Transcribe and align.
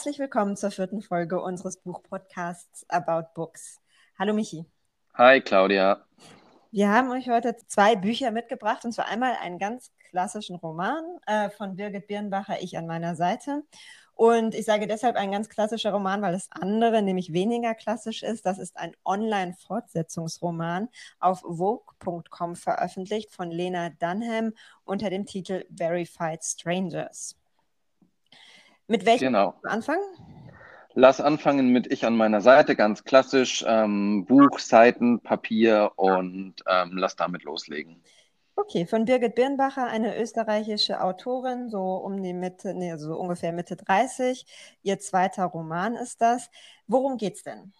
Herzlich 0.00 0.18
willkommen 0.18 0.56
zur 0.56 0.70
vierten 0.70 1.02
Folge 1.02 1.42
unseres 1.42 1.76
Buchpodcasts 1.76 2.88
About 2.88 3.34
Books. 3.34 3.82
Hallo 4.18 4.32
Michi. 4.32 4.64
Hi 5.12 5.42
Claudia. 5.42 6.06
Wir 6.70 6.88
haben 6.88 7.10
euch 7.10 7.28
heute 7.28 7.54
zwei 7.66 7.96
Bücher 7.96 8.30
mitgebracht, 8.30 8.82
und 8.86 8.92
zwar 8.92 9.08
einmal 9.08 9.36
einen 9.42 9.58
ganz 9.58 9.92
klassischen 10.08 10.56
Roman 10.56 11.04
äh, 11.26 11.50
von 11.50 11.76
Birgit 11.76 12.06
Birnbacher, 12.06 12.62
Ich 12.62 12.78
an 12.78 12.86
meiner 12.86 13.14
Seite. 13.14 13.62
Und 14.14 14.54
ich 14.54 14.64
sage 14.64 14.86
deshalb 14.86 15.16
ein 15.16 15.32
ganz 15.32 15.50
klassischer 15.50 15.92
Roman, 15.92 16.22
weil 16.22 16.32
das 16.32 16.48
andere 16.50 17.02
nämlich 17.02 17.34
weniger 17.34 17.74
klassisch 17.74 18.22
ist. 18.22 18.46
Das 18.46 18.58
ist 18.58 18.78
ein 18.78 18.96
Online-Fortsetzungsroman 19.04 20.88
auf 21.18 21.40
Vogue.com 21.40 22.56
veröffentlicht 22.56 23.34
von 23.34 23.50
Lena 23.50 23.90
Dunham 23.90 24.54
unter 24.84 25.10
dem 25.10 25.26
Titel 25.26 25.66
Verified 25.76 26.42
Strangers. 26.42 27.36
Mit 28.90 29.06
welchem 29.06 29.26
genau. 29.26 29.54
anfangen? 29.62 30.02
Lass 30.94 31.20
anfangen 31.20 31.68
mit 31.68 31.86
Ich 31.92 32.04
an 32.04 32.16
meiner 32.16 32.40
Seite, 32.40 32.74
ganz 32.74 33.04
klassisch. 33.04 33.64
Ähm, 33.64 34.24
Buch, 34.26 34.58
Seiten, 34.58 35.20
Papier 35.20 35.92
und 35.94 36.56
ähm, 36.66 36.96
lass 36.96 37.14
damit 37.14 37.44
loslegen. 37.44 38.02
Okay, 38.56 38.86
von 38.86 39.04
Birgit 39.04 39.36
Birnbacher, 39.36 39.86
eine 39.86 40.20
österreichische 40.20 41.00
Autorin, 41.00 41.70
so 41.70 41.94
um 41.98 42.20
die 42.20 42.32
Mitte, 42.32 42.74
nee, 42.74 42.96
so 42.96 43.14
ungefähr 43.14 43.52
Mitte 43.52 43.76
30. 43.76 44.44
Ihr 44.82 44.98
zweiter 44.98 45.44
Roman 45.44 45.94
ist 45.94 46.20
das. 46.20 46.50
Worum 46.88 47.16
geht's 47.16 47.44
denn? 47.44 47.72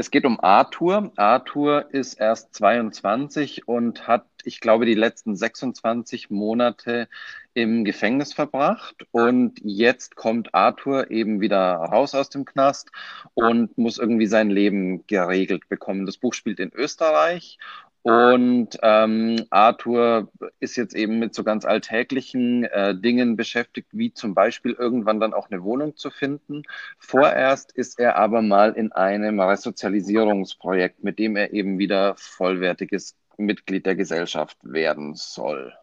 Es 0.00 0.12
geht 0.12 0.24
um 0.24 0.38
Arthur. 0.38 1.10
Arthur 1.16 1.92
ist 1.92 2.14
erst 2.14 2.54
22 2.54 3.66
und 3.66 4.06
hat, 4.06 4.26
ich 4.44 4.60
glaube, 4.60 4.86
die 4.86 4.94
letzten 4.94 5.34
26 5.34 6.30
Monate 6.30 7.08
im 7.52 7.84
Gefängnis 7.84 8.32
verbracht. 8.32 9.08
Und 9.10 9.58
jetzt 9.60 10.14
kommt 10.14 10.54
Arthur 10.54 11.10
eben 11.10 11.40
wieder 11.40 11.74
raus 11.74 12.14
aus 12.14 12.30
dem 12.30 12.44
Knast 12.44 12.92
und 13.34 13.76
muss 13.76 13.98
irgendwie 13.98 14.28
sein 14.28 14.50
Leben 14.50 15.04
geregelt 15.08 15.68
bekommen. 15.68 16.06
Das 16.06 16.16
Buch 16.16 16.32
spielt 16.32 16.60
in 16.60 16.72
Österreich 16.72 17.58
und 18.02 18.78
ähm, 18.82 19.44
Arthur 19.50 20.30
ist 20.60 20.76
jetzt 20.76 20.94
eben 20.94 21.18
mit 21.18 21.34
so 21.34 21.42
ganz 21.42 21.64
alltäglichen 21.64 22.64
äh, 22.64 22.94
Dingen 22.94 23.36
beschäftigt, 23.36 23.88
wie 23.92 24.12
zum 24.12 24.34
Beispiel 24.34 24.72
irgendwann 24.72 25.20
dann 25.20 25.34
auch 25.34 25.50
eine 25.50 25.62
Wohnung 25.64 25.96
zu 25.96 26.10
finden. 26.10 26.62
Vorerst 26.98 27.72
ist 27.72 27.98
er 27.98 28.16
aber 28.16 28.40
mal 28.40 28.72
in 28.72 28.92
einem 28.92 29.40
Resozialisierungsprojekt, 29.40 31.02
mit 31.02 31.18
dem 31.18 31.36
er 31.36 31.52
eben 31.52 31.78
wieder 31.78 32.14
vollwertiges 32.16 33.16
Mitglied 33.36 33.84
der 33.84 33.96
Gesellschaft 33.96 34.56
werden 34.62 35.14
soll. 35.14 35.74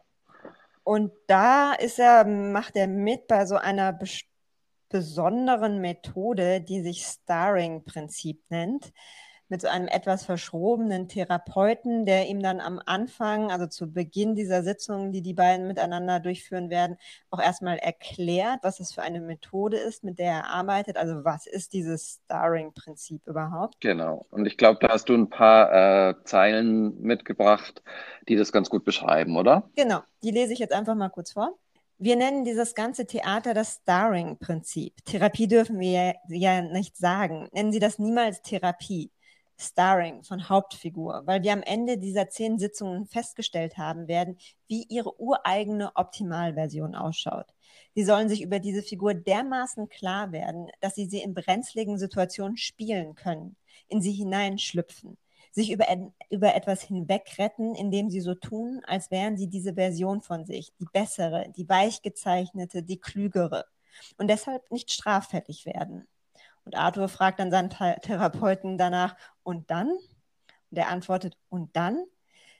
Und 0.83 1.11
da 1.27 1.73
ist 1.73 1.99
er, 1.99 2.25
macht 2.25 2.75
er 2.75 2.87
mit 2.87 3.27
bei 3.27 3.45
so 3.45 3.55
einer 3.55 3.97
besonderen 4.89 5.81
Methode, 5.81 6.61
die 6.61 6.81
sich 6.81 7.03
Starring-Prinzip 7.03 8.41
nennt 8.49 8.93
mit 9.49 9.61
so 9.61 9.67
einem 9.67 9.87
etwas 9.87 10.25
verschrobenen 10.25 11.07
Therapeuten, 11.07 12.05
der 12.05 12.27
ihm 12.27 12.41
dann 12.41 12.59
am 12.59 12.81
Anfang, 12.85 13.51
also 13.51 13.67
zu 13.67 13.91
Beginn 13.91 14.35
dieser 14.35 14.63
Sitzung, 14.63 15.11
die 15.11 15.21
die 15.21 15.33
beiden 15.33 15.67
miteinander 15.67 16.19
durchführen 16.19 16.69
werden, 16.69 16.97
auch 17.29 17.41
erstmal 17.41 17.77
erklärt, 17.77 18.59
was 18.63 18.79
es 18.79 18.93
für 18.93 19.01
eine 19.01 19.21
Methode 19.21 19.77
ist, 19.77 20.03
mit 20.03 20.19
der 20.19 20.31
er 20.31 20.49
arbeitet. 20.49 20.97
Also 20.97 21.23
was 21.23 21.45
ist 21.45 21.73
dieses 21.73 22.21
Starring-Prinzip 22.25 23.27
überhaupt? 23.27 23.81
Genau. 23.81 24.25
Und 24.31 24.45
ich 24.45 24.57
glaube, 24.57 24.79
da 24.81 24.89
hast 24.89 25.09
du 25.09 25.13
ein 25.13 25.29
paar 25.29 26.09
äh, 26.09 26.15
Zeilen 26.23 27.01
mitgebracht, 27.01 27.83
die 28.27 28.35
das 28.35 28.51
ganz 28.51 28.69
gut 28.69 28.83
beschreiben, 28.83 29.37
oder? 29.37 29.69
Genau. 29.75 30.01
Die 30.23 30.31
lese 30.31 30.53
ich 30.53 30.59
jetzt 30.59 30.73
einfach 30.73 30.95
mal 30.95 31.09
kurz 31.09 31.33
vor. 31.33 31.55
Wir 31.97 32.17
nennen 32.17 32.43
dieses 32.43 32.75
ganze 32.75 33.05
Theater 33.05 33.53
das 33.53 33.75
Starring-Prinzip. 33.75 34.93
Therapie 35.05 35.47
dürfen 35.47 35.79
wir 35.79 36.15
ja 36.27 36.61
nicht 36.61 36.97
sagen. 36.97 37.47
Nennen 37.53 37.71
Sie 37.71 37.79
das 37.79 37.99
niemals 37.99 38.41
Therapie. 38.41 39.11
Starring 39.57 40.23
von 40.23 40.49
Hauptfigur, 40.49 41.23
weil 41.25 41.43
wir 41.43 41.53
am 41.53 41.63
Ende 41.63 41.97
dieser 41.97 42.29
zehn 42.29 42.59
Sitzungen 42.59 43.05
festgestellt 43.05 43.77
haben 43.77 44.07
werden, 44.07 44.37
wie 44.67 44.83
ihre 44.89 45.19
ureigene 45.19 45.95
Optimalversion 45.95 46.95
ausschaut. 46.95 47.47
Sie 47.93 48.03
sollen 48.03 48.27
sich 48.27 48.41
über 48.41 48.59
diese 48.59 48.83
Figur 48.83 49.13
dermaßen 49.13 49.87
klar 49.87 50.31
werden, 50.31 50.69
dass 50.81 50.95
sie 50.95 51.05
sie 51.05 51.21
in 51.21 51.33
brenzligen 51.33 51.97
Situationen 51.97 52.57
spielen 52.57 53.15
können, 53.15 53.55
in 53.87 54.01
sie 54.01 54.11
hineinschlüpfen, 54.11 55.17
sich 55.51 55.71
über, 55.71 55.85
über 56.29 56.53
etwas 56.53 56.81
hinwegretten, 56.81 57.75
indem 57.75 58.09
sie 58.09 58.19
so 58.19 58.35
tun, 58.35 58.81
als 58.85 59.09
wären 59.09 59.37
sie 59.37 59.47
diese 59.47 59.75
Version 59.75 60.21
von 60.21 60.45
sich, 60.45 60.73
die 60.79 60.87
bessere, 60.91 61.49
die 61.55 61.69
weichgezeichnete, 61.69 62.83
die 62.83 62.99
klügere 62.99 63.65
und 64.17 64.27
deshalb 64.27 64.69
nicht 64.71 64.91
straffällig 64.91 65.65
werden. 65.65 66.07
Und 66.65 66.75
Arthur 66.75 67.07
fragt 67.07 67.39
dann 67.39 67.51
seinen 67.51 67.69
Therapeuten 67.69 68.77
danach, 68.77 69.15
und 69.45 69.71
dann? 69.71 69.87
Und 69.89 70.77
er 70.77 70.89
antwortet, 70.89 71.37
und 71.49 71.73
dann? 71.75 72.03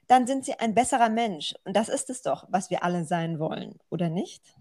Dann 0.07 0.27
sind 0.27 0.45
sie 0.45 0.53
ein 0.53 0.73
besserer 0.73 1.09
Mensch. 1.09 1.55
Und 1.65 1.75
das 1.75 1.89
ist 1.89 2.09
es 2.09 2.21
doch, 2.21 2.45
was 2.49 2.69
wir 2.69 2.83
alle 2.83 3.03
sein 3.03 3.39
wollen, 3.39 3.79
oder 3.89 4.09
nicht? 4.09 4.55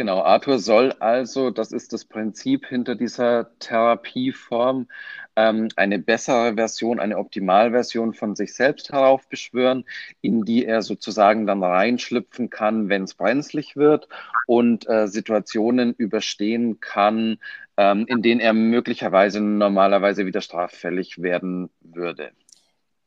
Genau, 0.00 0.22
Arthur 0.22 0.58
soll 0.58 0.92
also, 0.92 1.50
das 1.50 1.72
ist 1.72 1.92
das 1.92 2.06
Prinzip 2.06 2.64
hinter 2.64 2.94
dieser 2.94 3.50
Therapieform, 3.58 4.88
ähm, 5.36 5.68
eine 5.76 5.98
bessere 5.98 6.54
Version, 6.54 6.98
eine 6.98 7.18
Optimalversion 7.18 8.14
von 8.14 8.34
sich 8.34 8.54
selbst 8.54 8.92
heraufbeschwören, 8.92 9.84
in 10.22 10.46
die 10.46 10.64
er 10.64 10.80
sozusagen 10.80 11.46
dann 11.46 11.62
reinschlüpfen 11.62 12.48
kann, 12.48 12.88
wenn 12.88 13.02
es 13.02 13.12
brenzlig 13.12 13.76
wird 13.76 14.08
und 14.46 14.88
äh, 14.88 15.06
Situationen 15.06 15.92
überstehen 15.92 16.80
kann, 16.80 17.36
ähm, 17.76 18.06
in 18.06 18.22
denen 18.22 18.40
er 18.40 18.54
möglicherweise 18.54 19.42
normalerweise 19.42 20.24
wieder 20.24 20.40
straffällig 20.40 21.20
werden 21.20 21.68
würde. 21.82 22.30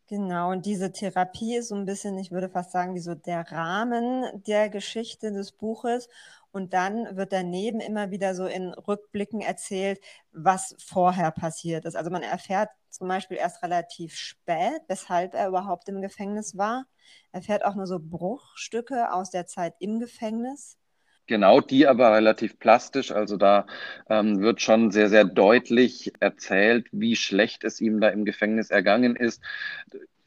Genau, 0.10 0.52
und 0.52 0.68
diese 0.68 0.92
Therapie 0.92 1.56
ist 1.56 1.70
so 1.70 1.76
ein 1.76 1.86
bisschen, 1.86 2.20
ich 2.20 2.32
würde 2.32 2.50
fast 2.50 2.72
sagen, 2.72 2.94
wie 2.94 3.00
so 3.00 3.16
der 3.16 3.52
Rahmen 3.52 4.44
der 4.46 4.70
Geschichte 4.70 5.32
des 5.32 5.54
Buches. 5.54 6.08
Und 6.54 6.74
dann 6.74 7.18
wird 7.18 7.34
daneben 7.34 7.80
immer 7.80 8.12
wieder 8.12 8.36
so 8.36 8.46
in 8.46 8.76
Rückblicken 8.76 9.42
erzählt, 9.42 10.00
was 10.32 10.76
vorher 10.78 11.32
passiert 11.32 11.84
ist. 11.86 11.96
Also 11.96 12.12
man 12.12 12.22
erfährt 12.22 12.70
zum 12.90 13.08
Beispiel 13.08 13.38
erst 13.38 13.64
relativ 13.64 14.16
spät, 14.16 14.82
weshalb 14.88 15.34
er 15.34 15.48
überhaupt 15.48 15.90
im 15.90 16.00
Gefängnis 16.00 16.56
war. 16.56 16.86
Er 17.32 17.40
Erfährt 17.40 17.66
auch 17.66 17.74
nur 17.74 17.88
so 17.88 17.98
Bruchstücke 18.00 19.12
aus 19.12 19.32
der 19.32 19.48
Zeit 19.48 19.74
im 19.80 20.00
Gefängnis. 20.00 20.78
Genau, 21.26 21.60
die 21.60 21.88
aber 21.88 22.14
relativ 22.14 22.60
plastisch. 22.60 23.12
Also 23.12 23.36
da 23.36 23.66
ähm, 24.08 24.42
wird 24.42 24.62
schon 24.62 24.92
sehr, 24.92 25.10
sehr 25.10 25.24
deutlich 25.24 26.14
erzählt, 26.20 26.88
wie 26.92 27.16
schlecht 27.16 27.64
es 27.64 27.82
ihm 27.82 28.00
da 28.00 28.10
im 28.10 28.26
Gefängnis 28.26 28.70
ergangen 28.70 29.16
ist 29.16 29.42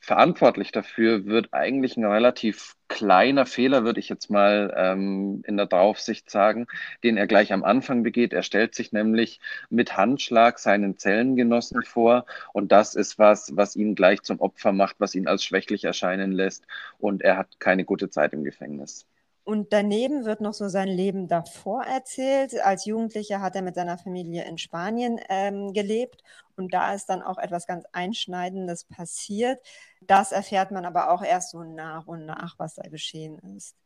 verantwortlich 0.06 0.70
dafür 0.70 1.26
wird 1.26 1.52
eigentlich 1.52 1.96
ein 1.96 2.04
relativ 2.04 2.76
kleiner 2.86 3.44
Fehler, 3.44 3.82
würde 3.84 3.98
ich 3.98 4.08
jetzt 4.08 4.30
mal 4.30 4.72
ähm, 4.76 5.42
in 5.44 5.56
der 5.56 5.66
Draufsicht 5.66 6.30
sagen, 6.30 6.68
den 7.02 7.16
er 7.16 7.26
gleich 7.26 7.52
am 7.52 7.64
Anfang 7.64 8.04
begeht. 8.04 8.32
Er 8.32 8.44
stellt 8.44 8.76
sich 8.76 8.92
nämlich 8.92 9.40
mit 9.68 9.96
Handschlag 9.96 10.60
seinen 10.60 10.96
Zellengenossen 10.96 11.82
vor 11.82 12.24
und 12.52 12.70
das 12.70 12.94
ist 12.94 13.18
was, 13.18 13.56
was 13.56 13.74
ihn 13.74 13.96
gleich 13.96 14.22
zum 14.22 14.40
Opfer 14.40 14.72
macht, 14.72 14.96
was 15.00 15.16
ihn 15.16 15.26
als 15.26 15.44
schwächlich 15.44 15.82
erscheinen 15.84 16.30
lässt 16.30 16.66
und 16.98 17.22
er 17.22 17.36
hat 17.36 17.58
keine 17.58 17.84
gute 17.84 18.08
Zeit 18.08 18.32
im 18.32 18.44
Gefängnis. 18.44 19.06
Und 19.46 19.72
daneben 19.72 20.24
wird 20.24 20.40
noch 20.40 20.54
so 20.54 20.68
sein 20.68 20.88
Leben 20.88 21.28
davor 21.28 21.84
erzählt. 21.84 22.60
Als 22.60 22.84
Jugendlicher 22.84 23.40
hat 23.40 23.54
er 23.54 23.62
mit 23.62 23.76
seiner 23.76 23.96
Familie 23.96 24.44
in 24.44 24.58
Spanien 24.58 25.20
ähm, 25.28 25.72
gelebt 25.72 26.24
und 26.56 26.74
da 26.74 26.92
ist 26.94 27.06
dann 27.06 27.22
auch 27.22 27.38
etwas 27.38 27.68
ganz 27.68 27.84
Einschneidendes 27.92 28.86
passiert. 28.86 29.60
Das 30.00 30.32
erfährt 30.32 30.72
man 30.72 30.84
aber 30.84 31.12
auch 31.12 31.22
erst 31.22 31.50
so 31.50 31.62
nach 31.62 32.08
und 32.08 32.26
nach, 32.26 32.58
was 32.58 32.74
da 32.74 32.88
geschehen 32.88 33.38
ist. 33.56 33.76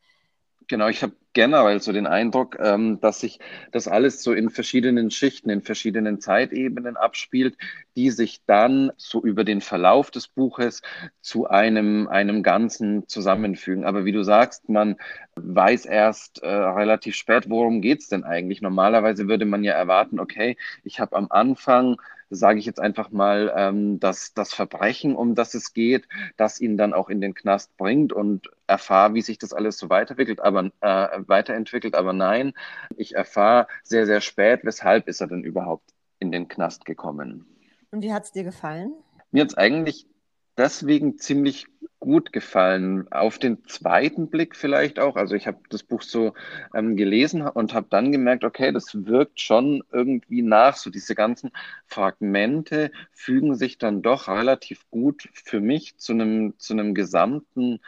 Genau, 0.69 0.89
ich 0.89 1.03
habe 1.03 1.15
generell 1.33 1.81
so 1.81 1.93
den 1.93 2.07
Eindruck, 2.07 2.57
ähm, 2.61 3.01
dass 3.01 3.21
sich 3.21 3.41
das 3.73 3.89
alles 3.89 4.23
so 4.23 4.33
in 4.33 4.51
verschiedenen 4.51 5.11
Schichten, 5.11 5.51
in 5.51 5.63
verschiedenen 5.63 6.21
Zeitebenen 6.21 6.97
abspielt, 6.97 7.57
die 7.97 8.11
sich 8.11 8.45
dann 8.47 8.93
so 8.97 9.21
über 9.23 9.43
den 9.43 9.61
Verlauf 9.63 10.13
des 10.13 10.29
Buches 10.29 10.83
zu 11.21 11.49
einem, 11.49 12.07
einem 12.09 12.45
Ganzen 12.45 13.09
zusammenfügen. 13.09 13.85
Aber 13.85 14.05
wie 14.05 14.13
du 14.13 14.23
sagst, 14.23 14.69
man 14.69 14.97
weiß 15.35 15.87
erst 15.87 16.43
äh, 16.43 16.49
relativ 16.49 17.17
spät, 17.17 17.51
worum 17.51 17.81
geht 17.81 18.01
es 18.03 18.09
denn 18.09 18.23
eigentlich. 18.23 18.63
Normalerweise 18.63 19.27
würde 19.29 19.47
man 19.47 19.65
ja 19.65 19.73
erwarten, 19.73 20.21
okay, 20.21 20.57
ich 20.85 21.01
habe 21.01 21.17
am 21.17 21.27
Anfang 21.31 21.97
sage 22.31 22.61
ich 22.61 22.67
jetzt 22.67 22.81
einfach 22.81 23.11
mal, 23.11 23.53
ähm, 23.57 24.01
dass 24.01 24.33
das 24.35 24.55
Verbrechen, 24.55 25.17
um 25.17 25.35
das 25.35 25.55
es 25.55 25.75
geht, 25.75 26.07
das 26.37 26.61
ihn 26.61 26.77
dann 26.77 26.95
auch 26.95 27.09
in 27.09 27.21
den 27.21 27.35
Knast 27.35 27.77
bringt 27.77 28.13
und 28.13 28.49
erfahre, 28.67 29.15
wie 29.15 29.23
sich 29.23 29.39
das 29.39 29.53
alles 29.53 29.79
so 29.79 29.91
weiterentwickelt, 29.91 30.41
aber 30.41 30.71
äh, 30.81 31.21
weiterentwickelt. 31.27 31.95
Aber 31.95 32.13
nein, 32.13 32.53
ich 32.97 33.17
erfahre 33.17 33.67
sehr, 33.83 34.07
sehr 34.07 34.21
spät, 34.21 34.61
weshalb 34.63 35.09
ist 35.09 35.21
er 35.21 35.27
denn 35.27 35.43
überhaupt 35.43 35.93
in 36.21 36.31
den 36.31 36.49
Knast 36.49 36.85
gekommen. 36.85 37.47
Und 37.91 38.03
wie 38.03 38.13
hat 38.13 38.25
es 38.25 38.33
dir 38.33 38.45
gefallen? 38.45 38.95
Mir 39.33 39.43
hat 39.43 39.51
es 39.51 39.57
eigentlich 39.57 40.07
deswegen 40.61 41.19
ziemlich 41.19 41.67
gut 42.01 42.33
gefallen. 42.33 43.11
Auf 43.11 43.39
den 43.39 43.65
zweiten 43.67 44.29
Blick 44.29 44.57
vielleicht 44.57 44.99
auch. 44.99 45.17
Also 45.17 45.35
ich 45.35 45.47
habe 45.47 45.59
das 45.71 45.83
Buch 45.83 46.03
so 46.03 46.35
ähm, 46.75 46.97
gelesen 46.97 47.43
und 47.43 47.75
habe 47.75 47.87
dann 47.91 48.13
gemerkt, 48.13 48.45
okay, 48.45 48.73
das 48.73 49.07
wirkt 49.07 49.41
schon 49.41 49.83
irgendwie 49.93 50.43
nach. 50.43 50.77
So 50.77 50.91
diese 50.91 51.15
ganzen 51.15 51.51
Fragmente 51.87 52.91
fügen 53.13 53.55
sich 53.55 53.79
dann 53.79 54.03
doch 54.03 54.29
relativ 54.29 54.89
gut 54.91 55.29
für 55.33 55.61
mich 55.61 55.97
zu 55.99 56.13
einem, 56.13 56.59
zu 56.59 56.75
einem 56.75 56.95
gesamten 56.95 57.81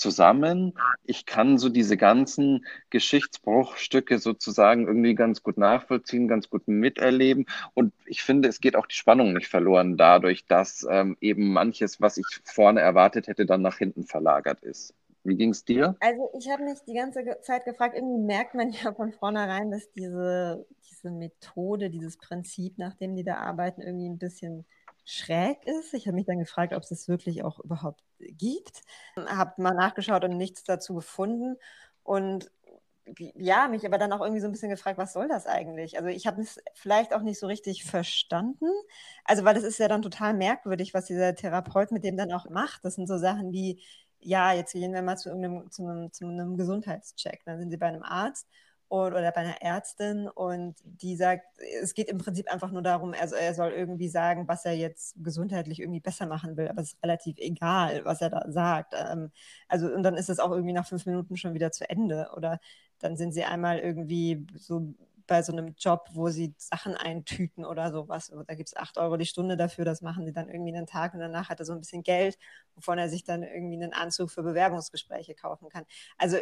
zusammen. 0.00 0.74
Ich 1.04 1.26
kann 1.26 1.58
so 1.58 1.68
diese 1.68 1.96
ganzen 1.96 2.66
Geschichtsbruchstücke 2.90 4.18
sozusagen 4.18 4.86
irgendwie 4.86 5.14
ganz 5.14 5.42
gut 5.42 5.58
nachvollziehen, 5.58 6.26
ganz 6.26 6.50
gut 6.50 6.66
miterleben. 6.66 7.46
Und 7.74 7.92
ich 8.06 8.22
finde, 8.22 8.48
es 8.48 8.60
geht 8.60 8.76
auch 8.76 8.86
die 8.86 8.96
Spannung 8.96 9.32
nicht 9.32 9.48
verloren 9.48 9.96
dadurch, 9.96 10.46
dass 10.46 10.86
ähm, 10.90 11.16
eben 11.20 11.52
manches, 11.52 12.00
was 12.00 12.16
ich 12.16 12.26
vorne 12.44 12.80
erwartet 12.80 13.28
hätte, 13.28 13.46
dann 13.46 13.62
nach 13.62 13.78
hinten 13.78 14.04
verlagert 14.04 14.62
ist. 14.62 14.94
Wie 15.22 15.36
ging 15.36 15.50
es 15.50 15.64
dir? 15.64 15.96
Also 16.00 16.30
ich 16.38 16.48
habe 16.50 16.64
mich 16.64 16.78
die 16.86 16.94
ganze 16.94 17.22
Zeit 17.42 17.64
gefragt, 17.64 17.94
irgendwie 17.94 18.24
merkt 18.24 18.54
man 18.54 18.70
ja 18.84 18.92
von 18.92 19.12
vornherein, 19.12 19.70
dass 19.70 19.90
diese, 19.92 20.66
diese 20.90 21.10
Methode, 21.10 21.90
dieses 21.90 22.16
Prinzip, 22.16 22.78
nach 22.78 22.94
dem 22.94 23.14
die 23.16 23.24
da 23.24 23.36
arbeiten, 23.36 23.82
irgendwie 23.82 24.08
ein 24.08 24.18
bisschen 24.18 24.64
schräg 25.10 25.64
ist. 25.66 25.94
Ich 25.94 26.06
habe 26.06 26.14
mich 26.14 26.26
dann 26.26 26.38
gefragt, 26.38 26.72
ob 26.72 26.82
es 26.82 26.90
es 26.90 27.08
wirklich 27.08 27.42
auch 27.42 27.58
überhaupt 27.60 28.02
gibt. 28.18 28.82
Habe 29.16 29.60
mal 29.62 29.74
nachgeschaut 29.74 30.24
und 30.24 30.36
nichts 30.36 30.64
dazu 30.64 30.94
gefunden. 30.94 31.56
Und 32.02 32.50
ja, 33.18 33.68
mich 33.68 33.84
aber 33.86 33.98
dann 33.98 34.12
auch 34.12 34.20
irgendwie 34.20 34.40
so 34.40 34.46
ein 34.46 34.52
bisschen 34.52 34.70
gefragt, 34.70 34.98
was 34.98 35.12
soll 35.12 35.28
das 35.28 35.46
eigentlich? 35.46 35.98
Also 35.98 36.08
ich 36.08 36.26
habe 36.26 36.40
es 36.42 36.60
vielleicht 36.74 37.14
auch 37.14 37.22
nicht 37.22 37.40
so 37.40 37.46
richtig 37.46 37.84
verstanden. 37.84 38.66
Also 39.24 39.44
weil 39.44 39.54
das 39.54 39.64
ist 39.64 39.78
ja 39.78 39.88
dann 39.88 40.02
total 40.02 40.34
merkwürdig, 40.34 40.94
was 40.94 41.06
dieser 41.06 41.34
Therapeut 41.34 41.90
mit 41.92 42.04
dem 42.04 42.16
dann 42.16 42.32
auch 42.32 42.48
macht. 42.48 42.84
Das 42.84 42.94
sind 42.94 43.08
so 43.08 43.18
Sachen 43.18 43.52
wie, 43.52 43.82
ja, 44.20 44.52
jetzt 44.52 44.72
gehen 44.72 44.92
wir 44.92 45.02
mal 45.02 45.16
zu 45.16 45.28
irgendeinem 45.30 45.70
zu 45.70 45.82
einem, 45.86 46.12
zu 46.12 46.26
einem 46.26 46.56
Gesundheitscheck. 46.56 47.42
Dann 47.44 47.58
sind 47.58 47.70
sie 47.70 47.78
bei 47.78 47.86
einem 47.86 48.02
Arzt 48.04 48.48
oder 48.90 49.32
bei 49.32 49.40
einer 49.40 49.62
Ärztin 49.62 50.28
und 50.28 50.74
die 50.84 51.16
sagt, 51.16 51.46
es 51.82 51.94
geht 51.94 52.08
im 52.08 52.18
Prinzip 52.18 52.52
einfach 52.52 52.72
nur 52.72 52.82
darum, 52.82 53.14
also 53.18 53.36
er 53.36 53.54
soll 53.54 53.70
irgendwie 53.70 54.08
sagen, 54.08 54.48
was 54.48 54.64
er 54.64 54.72
jetzt 54.72 55.14
gesundheitlich 55.22 55.80
irgendwie 55.80 56.00
besser 56.00 56.26
machen 56.26 56.56
will, 56.56 56.68
aber 56.68 56.82
es 56.82 56.94
ist 56.94 57.02
relativ 57.02 57.36
egal, 57.38 58.04
was 58.04 58.20
er 58.20 58.30
da 58.30 58.50
sagt. 58.50 58.94
Ähm, 58.96 59.30
also 59.68 59.86
und 59.86 60.02
dann 60.02 60.16
ist 60.16 60.28
es 60.28 60.40
auch 60.40 60.50
irgendwie 60.50 60.72
nach 60.72 60.86
fünf 60.86 61.06
Minuten 61.06 61.36
schon 61.36 61.54
wieder 61.54 61.70
zu 61.72 61.88
Ende 61.88 62.30
oder 62.36 62.60
dann 62.98 63.16
sind 63.16 63.32
sie 63.32 63.44
einmal 63.44 63.78
irgendwie 63.78 64.46
so 64.56 64.94
bei 65.30 65.42
so 65.42 65.52
einem 65.52 65.76
Job, 65.78 66.08
wo 66.12 66.28
sie 66.28 66.54
Sachen 66.58 66.96
eintüten 66.96 67.64
oder 67.64 67.92
sowas. 67.92 68.32
Da 68.48 68.54
gibt 68.56 68.68
es 68.68 68.76
8 68.76 68.98
Euro 68.98 69.16
die 69.16 69.26
Stunde 69.26 69.56
dafür, 69.56 69.84
das 69.84 70.02
machen 70.02 70.26
sie 70.26 70.32
dann 70.32 70.48
irgendwie 70.48 70.74
einen 70.74 70.88
Tag 70.88 71.14
und 71.14 71.20
danach 71.20 71.48
hat 71.48 71.60
er 71.60 71.66
so 71.66 71.72
ein 71.72 71.78
bisschen 71.78 72.02
Geld, 72.02 72.36
wovon 72.74 72.98
er 72.98 73.08
sich 73.08 73.22
dann 73.22 73.44
irgendwie 73.44 73.76
einen 73.76 73.92
Anzug 73.92 74.32
für 74.32 74.42
Bewerbungsgespräche 74.42 75.36
kaufen 75.36 75.68
kann. 75.68 75.84
Also, 76.18 76.36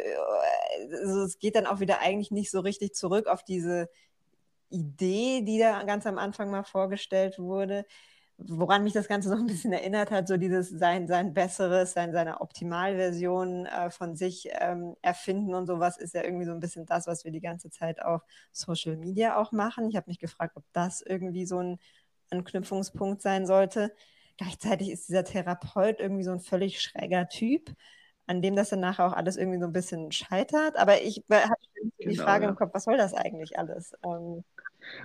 also 0.91 1.21
es 1.21 1.37
geht 1.37 1.55
dann 1.55 1.67
auch 1.67 1.79
wieder 1.79 1.99
eigentlich 1.99 2.31
nicht 2.31 2.49
so 2.49 2.61
richtig 2.61 2.95
zurück 2.95 3.27
auf 3.27 3.43
diese 3.43 3.89
Idee, 4.71 5.43
die 5.43 5.59
da 5.59 5.83
ganz 5.83 6.07
am 6.07 6.17
Anfang 6.17 6.49
mal 6.49 6.63
vorgestellt 6.63 7.37
wurde 7.37 7.85
woran 8.47 8.83
mich 8.83 8.93
das 8.93 9.07
Ganze 9.07 9.29
so 9.29 9.35
ein 9.35 9.47
bisschen 9.47 9.73
erinnert 9.73 10.11
hat, 10.11 10.27
so 10.27 10.37
dieses 10.37 10.69
sein, 10.69 11.07
sein 11.07 11.33
Besseres, 11.33 11.93
sein, 11.93 12.13
seine 12.13 12.41
Optimalversion 12.41 13.65
äh, 13.65 13.89
von 13.89 14.15
sich 14.15 14.49
ähm, 14.51 14.95
erfinden 15.01 15.53
und 15.53 15.67
sowas 15.67 15.97
ist 15.97 16.13
ja 16.13 16.23
irgendwie 16.23 16.45
so 16.45 16.51
ein 16.51 16.59
bisschen 16.59 16.85
das, 16.85 17.05
was 17.07 17.25
wir 17.25 17.31
die 17.31 17.41
ganze 17.41 17.69
Zeit 17.69 18.01
auf 18.01 18.21
Social 18.51 18.95
Media 18.95 19.37
auch 19.37 19.51
machen. 19.51 19.89
Ich 19.89 19.95
habe 19.95 20.09
mich 20.09 20.19
gefragt, 20.19 20.55
ob 20.55 20.63
das 20.71 21.01
irgendwie 21.01 21.45
so 21.45 21.59
ein 21.59 21.79
Anknüpfungspunkt 22.29 23.21
sein 23.21 23.45
sollte. 23.45 23.93
Gleichzeitig 24.37 24.89
ist 24.89 25.09
dieser 25.09 25.25
Therapeut 25.25 25.99
irgendwie 25.99 26.23
so 26.23 26.31
ein 26.31 26.39
völlig 26.39 26.81
schräger 26.81 27.27
Typ, 27.27 27.73
an 28.25 28.41
dem 28.41 28.55
das 28.55 28.69
dann 28.69 28.79
nachher 28.79 29.05
auch 29.05 29.13
alles 29.13 29.35
irgendwie 29.35 29.59
so 29.59 29.65
ein 29.65 29.73
bisschen 29.73 30.11
scheitert. 30.13 30.77
Aber 30.77 31.01
ich 31.01 31.23
hatte 31.29 31.55
die 31.99 32.05
genau, 32.05 32.23
Frage 32.23 32.45
ja. 32.45 32.49
im 32.51 32.55
Kopf, 32.55 32.73
was 32.73 32.85
soll 32.85 32.95
das 32.95 33.13
eigentlich 33.13 33.59
alles? 33.59 33.93
Ähm, 34.05 34.45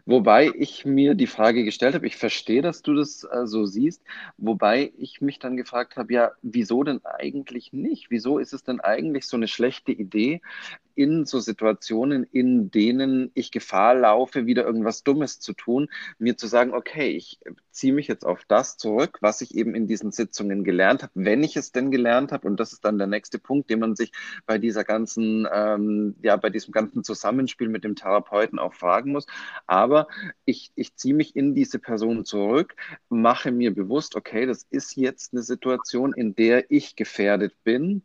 Wobei 0.07 0.51
ich 0.55 0.85
mir 0.85 1.15
die 1.15 1.27
Frage 1.27 1.65
gestellt 1.65 1.95
habe, 1.95 2.07
ich 2.07 2.17
verstehe, 2.17 2.63
dass 2.63 2.83
du 2.83 2.95
das 2.95 3.25
äh, 3.25 3.47
so 3.47 3.65
siehst, 3.65 4.03
wobei 4.37 4.93
ich 4.99 5.21
mich 5.21 5.39
dann 5.39 5.57
gefragt 5.57 5.97
habe, 5.97 6.13
ja, 6.13 6.33
wieso 6.43 6.83
denn 6.83 7.05
eigentlich 7.05 7.73
nicht? 7.73 8.11
Wieso 8.11 8.39
ist 8.39 8.53
es 8.53 8.63
denn 8.63 8.81
eigentlich 8.81 9.27
so 9.27 9.37
eine 9.37 9.49
schlechte 9.49 9.93
Idee, 9.93 10.41
in 10.94 11.25
so 11.25 11.41
Situationen, 11.41 12.25
in 12.25 12.70
denen 12.70 13.31
ich 13.35 13.50
Gefahr 13.50 13.94
laufe, 13.94 14.46
wieder 14.46 14.64
irgendwas 14.64 15.02
Dummes 15.02 15.41
zu 15.41 15.52
tun, 15.52 15.88
mir 16.19 16.37
zu 16.37 16.46
sagen, 16.46 16.73
okay, 16.73 17.11
ich 17.11 17.38
ziehe 17.70 17.93
mich 17.93 18.06
jetzt 18.06 18.25
auf 18.25 18.44
das 18.46 18.76
zurück, 18.76 19.19
was 19.20 19.41
ich 19.41 19.55
eben 19.55 19.75
in 19.75 19.87
diesen 19.87 20.12
Sitzungen 20.12 20.64
gelernt 20.64 21.02
habe, 21.02 21.12
wenn 21.14 21.43
ich 21.43 21.56
es 21.56 21.73
denn 21.73 21.91
gelernt 21.91 22.32
habe. 22.32 22.46
Und 22.46 22.61
das 22.61 22.73
ist 22.73 22.85
dann 22.85 22.99
der 22.99 23.06
nächste 23.06 23.38
Punkt, 23.38 23.70
den 23.70 23.81
man 23.81 23.96
sich 23.96 24.12
bei 24.46 24.58
dieser 24.58 24.85
ganzen, 24.85 25.46
ähm, 25.52 26.14
ja, 26.23 26.37
bei 26.37 26.50
diesem 26.50 26.73
ganzen 26.73 27.05
Zusammenspiel 27.05 27.69
mit 27.69 27.85
dem 27.85 27.96
Therapeuten 27.96 28.58
auch 28.58 28.75
fragen 28.75 29.12
muss. 29.12 29.26
Aber 29.67 30.08
ich, 30.44 30.70
ich 30.75 30.94
ziehe 30.96 31.14
mich 31.14 31.35
in 31.37 31.55
diese 31.55 31.79
Person 31.79 32.25
zurück, 32.25 32.76
mache 33.08 33.50
mir 33.50 33.75
bewusst, 33.75 34.14
okay, 34.17 34.46
das 34.46 34.67
ist 34.70 34.96
jetzt 34.96 35.32
eine 35.32 35.43
Situation, 35.43 36.12
in 36.12 36.35
der 36.35 36.70
ich 36.70 36.96
gefährdet 36.96 37.55
bin 37.64 38.02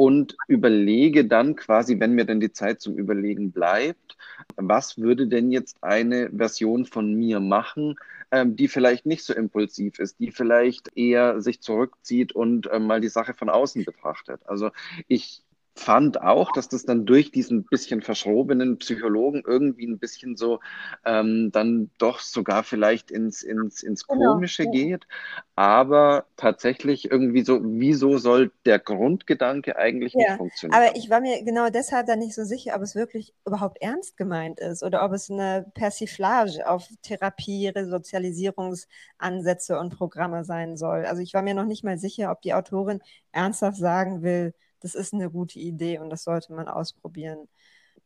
und 0.00 0.34
überlege 0.48 1.26
dann 1.26 1.56
quasi, 1.56 2.00
wenn 2.00 2.14
mir 2.14 2.24
denn 2.24 2.40
die 2.40 2.54
Zeit 2.54 2.80
zum 2.80 2.96
Überlegen 2.96 3.52
bleibt, 3.52 4.16
was 4.56 4.96
würde 4.96 5.26
denn 5.26 5.52
jetzt 5.52 5.76
eine 5.84 6.30
Version 6.34 6.86
von 6.86 7.12
mir 7.12 7.38
machen, 7.38 7.96
ähm, 8.30 8.56
die 8.56 8.68
vielleicht 8.68 9.04
nicht 9.04 9.22
so 9.22 9.34
impulsiv 9.34 9.98
ist, 9.98 10.18
die 10.18 10.30
vielleicht 10.30 10.96
eher 10.96 11.42
sich 11.42 11.60
zurückzieht 11.60 12.32
und 12.32 12.66
äh, 12.68 12.78
mal 12.78 13.02
die 13.02 13.10
Sache 13.10 13.34
von 13.34 13.50
außen 13.50 13.84
betrachtet. 13.84 14.40
Also 14.46 14.70
ich 15.06 15.42
fand 15.74 16.20
auch, 16.20 16.52
dass 16.52 16.68
das 16.68 16.84
dann 16.84 17.06
durch 17.06 17.30
diesen 17.30 17.64
bisschen 17.64 18.02
verschrobenen 18.02 18.78
Psychologen 18.78 19.42
irgendwie 19.46 19.86
ein 19.86 19.98
bisschen 19.98 20.36
so 20.36 20.60
ähm, 21.04 21.50
dann 21.52 21.90
doch 21.98 22.20
sogar 22.20 22.64
vielleicht 22.64 23.10
ins, 23.10 23.42
ins, 23.42 23.82
ins 23.82 24.06
genau, 24.06 24.34
Komische 24.34 24.64
genau. 24.64 24.72
geht. 24.72 25.06
Aber 25.54 26.26
tatsächlich 26.36 27.10
irgendwie 27.10 27.44
so, 27.44 27.60
wieso 27.62 28.18
soll 28.18 28.52
der 28.66 28.78
Grundgedanke 28.78 29.76
eigentlich 29.76 30.14
ja, 30.14 30.20
nicht 30.20 30.36
funktionieren? 30.36 30.82
Aber 30.82 30.96
ich 30.96 31.08
war 31.08 31.20
mir 31.20 31.42
genau 31.44 31.70
deshalb 31.70 32.06
dann 32.06 32.18
nicht 32.18 32.34
so 32.34 32.44
sicher, 32.44 32.74
ob 32.76 32.82
es 32.82 32.94
wirklich 32.94 33.32
überhaupt 33.46 33.80
ernst 33.80 34.16
gemeint 34.16 34.60
ist 34.60 34.82
oder 34.82 35.04
ob 35.04 35.12
es 35.12 35.30
eine 35.30 35.66
Persiflage 35.74 36.68
auf 36.68 36.88
Therapie, 37.02 37.68
Resozialisierungsansätze 37.68 39.78
und 39.78 39.96
Programme 39.96 40.44
sein 40.44 40.76
soll. 40.76 41.06
Also 41.06 41.22
ich 41.22 41.32
war 41.32 41.42
mir 41.42 41.54
noch 41.54 41.66
nicht 41.66 41.84
mal 41.84 41.98
sicher, 41.98 42.32
ob 42.32 42.42
die 42.42 42.54
Autorin 42.54 43.00
ernsthaft 43.32 43.78
sagen 43.78 44.22
will, 44.22 44.52
das 44.80 44.94
ist 44.94 45.14
eine 45.14 45.30
gute 45.30 45.58
Idee 45.58 45.98
und 45.98 46.10
das 46.10 46.24
sollte 46.24 46.52
man 46.52 46.68
ausprobieren. 46.68 47.48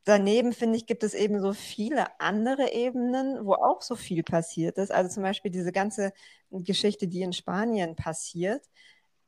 Daneben 0.05 0.53
finde 0.53 0.76
ich, 0.76 0.87
gibt 0.87 1.02
es 1.02 1.14
eben 1.14 1.40
so 1.40 1.52
viele 1.54 2.21
andere 2.21 2.73
Ebenen, 2.73 3.47
wo 3.47 3.54
auch 3.54 3.81
so 3.81 3.97
viel 3.97 4.23
passiert 4.23 4.76
ist. 4.78 4.93
Also 4.93 5.11
zum 5.11 5.23
Beispiel 5.23 5.50
diese 5.50 5.73
ganze 5.73 6.12
Geschichte, 6.50 7.09
die 7.09 7.23
in 7.23 7.33
Spanien 7.33 7.97
passiert. 7.97 8.69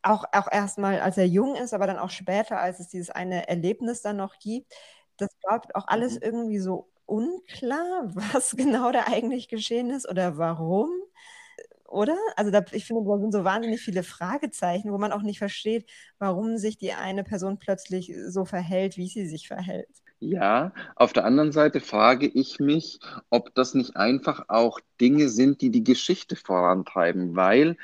Auch, 0.02 0.24
auch 0.32 0.48
erstmal, 0.52 1.00
als 1.00 1.18
er 1.18 1.26
jung 1.26 1.56
ist, 1.56 1.72
aber 1.74 1.86
dann 1.86 1.98
auch 1.98 2.10
später, 2.10 2.60
als 2.60 2.80
es 2.80 2.88
dieses 2.88 3.10
eine 3.10 3.48
Erlebnis 3.48 4.02
dann 4.02 4.18
noch 4.18 4.38
gibt. 4.38 4.72
Das 5.16 5.30
bleibt 5.42 5.74
auch 5.74 5.88
alles 5.88 6.16
mhm. 6.16 6.22
irgendwie 6.22 6.58
so 6.58 6.90
unklar, 7.06 8.02
was 8.14 8.56
genau 8.56 8.92
da 8.92 9.04
eigentlich 9.06 9.48
geschehen 9.48 9.90
ist 9.90 10.08
oder 10.08 10.38
warum 10.38 10.90
oder? 11.88 12.16
Also 12.36 12.50
da, 12.50 12.64
ich 12.72 12.86
finde, 12.86 13.02
da 13.08 13.18
sind 13.18 13.32
so 13.32 13.44
wahnsinnig 13.44 13.80
viele 13.80 14.02
Fragezeichen, 14.02 14.92
wo 14.92 14.98
man 14.98 15.12
auch 15.12 15.22
nicht 15.22 15.38
versteht, 15.38 15.88
warum 16.18 16.56
sich 16.58 16.78
die 16.78 16.92
eine 16.92 17.24
Person 17.24 17.58
plötzlich 17.58 18.12
so 18.28 18.44
verhält, 18.44 18.96
wie 18.96 19.08
sie 19.08 19.26
sich 19.26 19.48
verhält. 19.48 19.88
Ja, 20.18 20.72
auf 20.94 21.12
der 21.12 21.26
anderen 21.26 21.52
Seite 21.52 21.80
frage 21.80 22.26
ich 22.26 22.58
mich, 22.58 23.00
ob 23.28 23.54
das 23.54 23.74
nicht 23.74 23.96
einfach 23.96 24.46
auch 24.48 24.80
Dinge 24.98 25.28
sind, 25.28 25.60
die 25.60 25.70
die 25.70 25.84
Geschichte 25.84 26.36
vorantreiben, 26.36 27.36
weil 27.36 27.76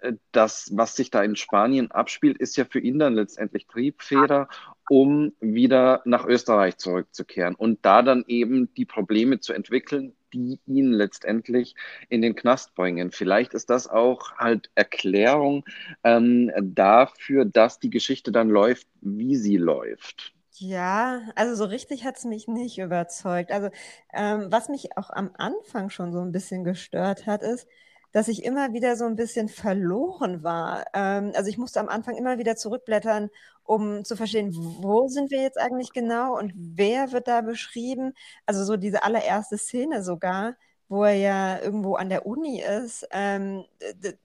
äh, 0.00 0.12
das, 0.30 0.70
was 0.72 0.94
sich 0.94 1.10
da 1.10 1.22
in 1.22 1.34
Spanien 1.34 1.90
abspielt, 1.90 2.38
ist 2.38 2.56
ja 2.56 2.64
für 2.64 2.78
ihn 2.78 3.00
dann 3.00 3.14
letztendlich 3.14 3.66
Triebfeder, 3.66 4.48
um 4.88 5.32
wieder 5.40 6.02
nach 6.04 6.24
Österreich 6.24 6.76
zurückzukehren 6.76 7.56
und 7.56 7.84
da 7.84 8.02
dann 8.02 8.24
eben 8.28 8.72
die 8.74 8.84
Probleme 8.84 9.40
zu 9.40 9.52
entwickeln, 9.52 10.14
die 10.32 10.60
ihn 10.66 10.92
letztendlich 10.92 11.74
in 12.08 12.22
den 12.22 12.34
Knast 12.34 12.74
bringen. 12.74 13.10
Vielleicht 13.12 13.54
ist 13.54 13.70
das 13.70 13.88
auch 13.88 14.32
halt 14.36 14.70
Erklärung 14.74 15.64
ähm, 16.04 16.50
dafür, 16.60 17.44
dass 17.44 17.78
die 17.80 17.90
Geschichte 17.90 18.32
dann 18.32 18.48
läuft, 18.48 18.88
wie 19.00 19.36
sie 19.36 19.56
läuft. 19.56 20.34
Ja, 20.58 21.22
also 21.34 21.54
so 21.54 21.64
richtig 21.64 22.04
hat 22.04 22.18
es 22.18 22.24
mich 22.24 22.46
nicht 22.46 22.78
überzeugt. 22.78 23.50
Also 23.50 23.70
ähm, 24.12 24.46
was 24.50 24.68
mich 24.68 24.96
auch 24.98 25.10
am 25.10 25.30
Anfang 25.34 25.88
schon 25.90 26.12
so 26.12 26.20
ein 26.20 26.30
bisschen 26.32 26.62
gestört 26.64 27.26
hat, 27.26 27.42
ist, 27.42 27.66
dass 28.12 28.28
ich 28.28 28.44
immer 28.44 28.72
wieder 28.72 28.96
so 28.96 29.04
ein 29.06 29.16
bisschen 29.16 29.48
verloren 29.48 30.42
war. 30.42 30.84
Ähm, 30.94 31.32
also 31.34 31.48
ich 31.48 31.58
musste 31.58 31.80
am 31.80 31.88
Anfang 31.88 32.16
immer 32.16 32.38
wieder 32.38 32.56
zurückblättern, 32.56 33.30
um 33.64 34.04
zu 34.04 34.16
verstehen, 34.16 34.52
wo 34.54 35.08
sind 35.08 35.30
wir 35.30 35.40
jetzt 35.42 35.58
eigentlich 35.58 35.92
genau 35.92 36.38
und 36.38 36.52
wer 36.54 37.12
wird 37.12 37.28
da 37.28 37.40
beschrieben. 37.40 38.14
Also 38.46 38.64
so 38.64 38.76
diese 38.76 39.02
allererste 39.02 39.58
Szene 39.58 40.02
sogar, 40.02 40.56
wo 40.88 41.04
er 41.04 41.14
ja 41.14 41.58
irgendwo 41.60 41.94
an 41.94 42.10
der 42.10 42.26
Uni 42.26 42.60
ist. 42.60 43.06
Ähm, 43.12 43.64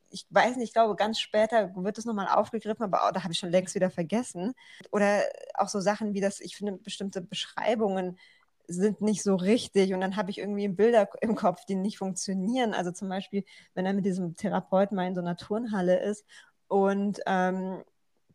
ich 0.10 0.26
weiß 0.30 0.58
nicht, 0.58 0.70
ich 0.70 0.74
glaube, 0.74 0.96
ganz 0.96 1.20
später 1.20 1.74
wird 1.76 1.98
es 1.98 2.06
nochmal 2.06 2.28
aufgegriffen, 2.28 2.84
aber 2.84 3.04
oh, 3.08 3.12
da 3.14 3.24
habe 3.24 3.34
ich 3.34 3.40
schon 3.40 3.52
längst 3.52 3.76
wieder 3.76 3.90
vergessen. 3.90 4.54
Oder 4.92 5.22
auch 5.54 5.70
so 5.70 5.80
Sachen 5.80 6.14
wie 6.14 6.22
das, 6.22 6.40
ich 6.40 6.58
finde, 6.58 6.74
bestimmte 6.74 7.22
Beschreibungen 7.22 8.18
sind 8.68 9.02
nicht 9.02 9.24
so 9.24 9.36
richtig 9.36 9.94
und 9.94 10.02
dann 10.02 10.16
habe 10.16 10.30
ich 10.30 10.40
irgendwie 10.40 10.68
Bilder 10.68 11.08
im 11.22 11.36
Kopf, 11.36 11.66
die 11.66 11.76
nicht 11.76 11.98
funktionieren. 11.98 12.74
Also 12.74 12.92
zum 12.92 13.10
Beispiel, 13.10 13.44
wenn 13.74 13.86
er 13.86 13.94
mit 13.94 14.06
diesem 14.06 14.36
Therapeuten 14.36 14.96
mal 14.96 15.08
in 15.08 15.16
so 15.16 15.22
einer 15.22 15.38
Turnhalle 15.38 16.00
ist 16.02 16.26
und 16.68 17.20
ähm, 17.26 17.84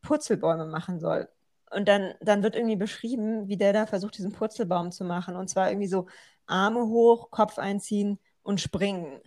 Purzelbäume 0.03 0.67
machen 0.67 1.01
soll. 1.01 1.29
Und 1.71 1.89
dann, 1.89 2.15
dann 2.21 2.43
wird 2.43 2.55
irgendwie 2.55 2.77
beschrieben, 2.77 3.49
wie 3.49 3.57
der 3.57 3.73
da 3.73 3.87
versucht, 3.87 4.19
diesen 4.19 4.33
Purzelbaum 4.33 4.93
zu 4.93 5.05
machen. 5.05 5.37
Und 5.37 5.49
zwar 5.49 5.71
irgendwie 5.71 5.89
so 5.89 6.07
Arme 6.47 6.87
hoch, 6.87 7.31
Kopf 7.31 7.59
einziehen 7.59 8.19
und 8.43 8.61
springen. 8.61 9.21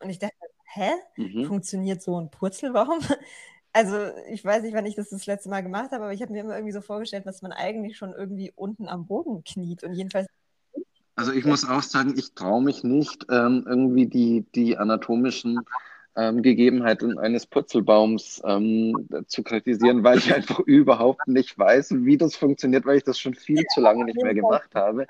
Und 0.00 0.10
ich 0.10 0.18
dachte, 0.18 0.34
hä? 0.74 0.90
Mhm. 1.16 1.46
Funktioniert 1.46 2.02
so 2.02 2.20
ein 2.20 2.30
Purzelbaum? 2.30 3.00
Also 3.72 3.98
ich 4.30 4.42
weiß 4.42 4.62
nicht, 4.62 4.72
wann 4.72 4.86
ich 4.86 4.94
das 4.94 5.10
das 5.10 5.26
letzte 5.26 5.50
Mal 5.50 5.62
gemacht 5.62 5.90
habe, 5.92 6.04
aber 6.04 6.12
ich 6.14 6.22
habe 6.22 6.32
mir 6.32 6.40
immer 6.40 6.54
irgendwie 6.54 6.72
so 6.72 6.80
vorgestellt, 6.80 7.26
dass 7.26 7.42
man 7.42 7.52
eigentlich 7.52 7.98
schon 7.98 8.14
irgendwie 8.14 8.50
unten 8.56 8.88
am 8.88 9.06
Boden 9.06 9.44
kniet 9.44 9.84
und 9.84 9.92
jedenfalls 9.92 10.28
also 11.16 11.32
ich 11.32 11.44
muss 11.44 11.68
auch 11.68 11.82
sagen, 11.82 12.14
ich 12.16 12.34
traue 12.34 12.62
mich 12.62 12.84
nicht, 12.84 13.26
ähm, 13.30 13.64
irgendwie 13.66 14.06
die, 14.06 14.44
die 14.54 14.76
anatomischen 14.76 15.60
ähm, 16.16 16.42
Gegebenheiten 16.42 17.18
eines 17.18 17.46
Purzelbaums 17.46 18.42
ähm, 18.44 19.08
zu 19.26 19.42
kritisieren, 19.42 20.02
weil 20.02 20.18
ich 20.18 20.34
einfach 20.34 20.60
überhaupt 20.66 21.26
nicht 21.26 21.58
weiß, 21.58 22.04
wie 22.04 22.16
das 22.16 22.36
funktioniert, 22.36 22.86
weil 22.86 22.98
ich 22.98 23.04
das 23.04 23.18
schon 23.18 23.34
viel 23.34 23.64
zu 23.72 23.80
lange 23.80 24.04
nicht 24.04 24.22
mehr 24.22 24.34
gemacht 24.34 24.70
habe. 24.74 25.06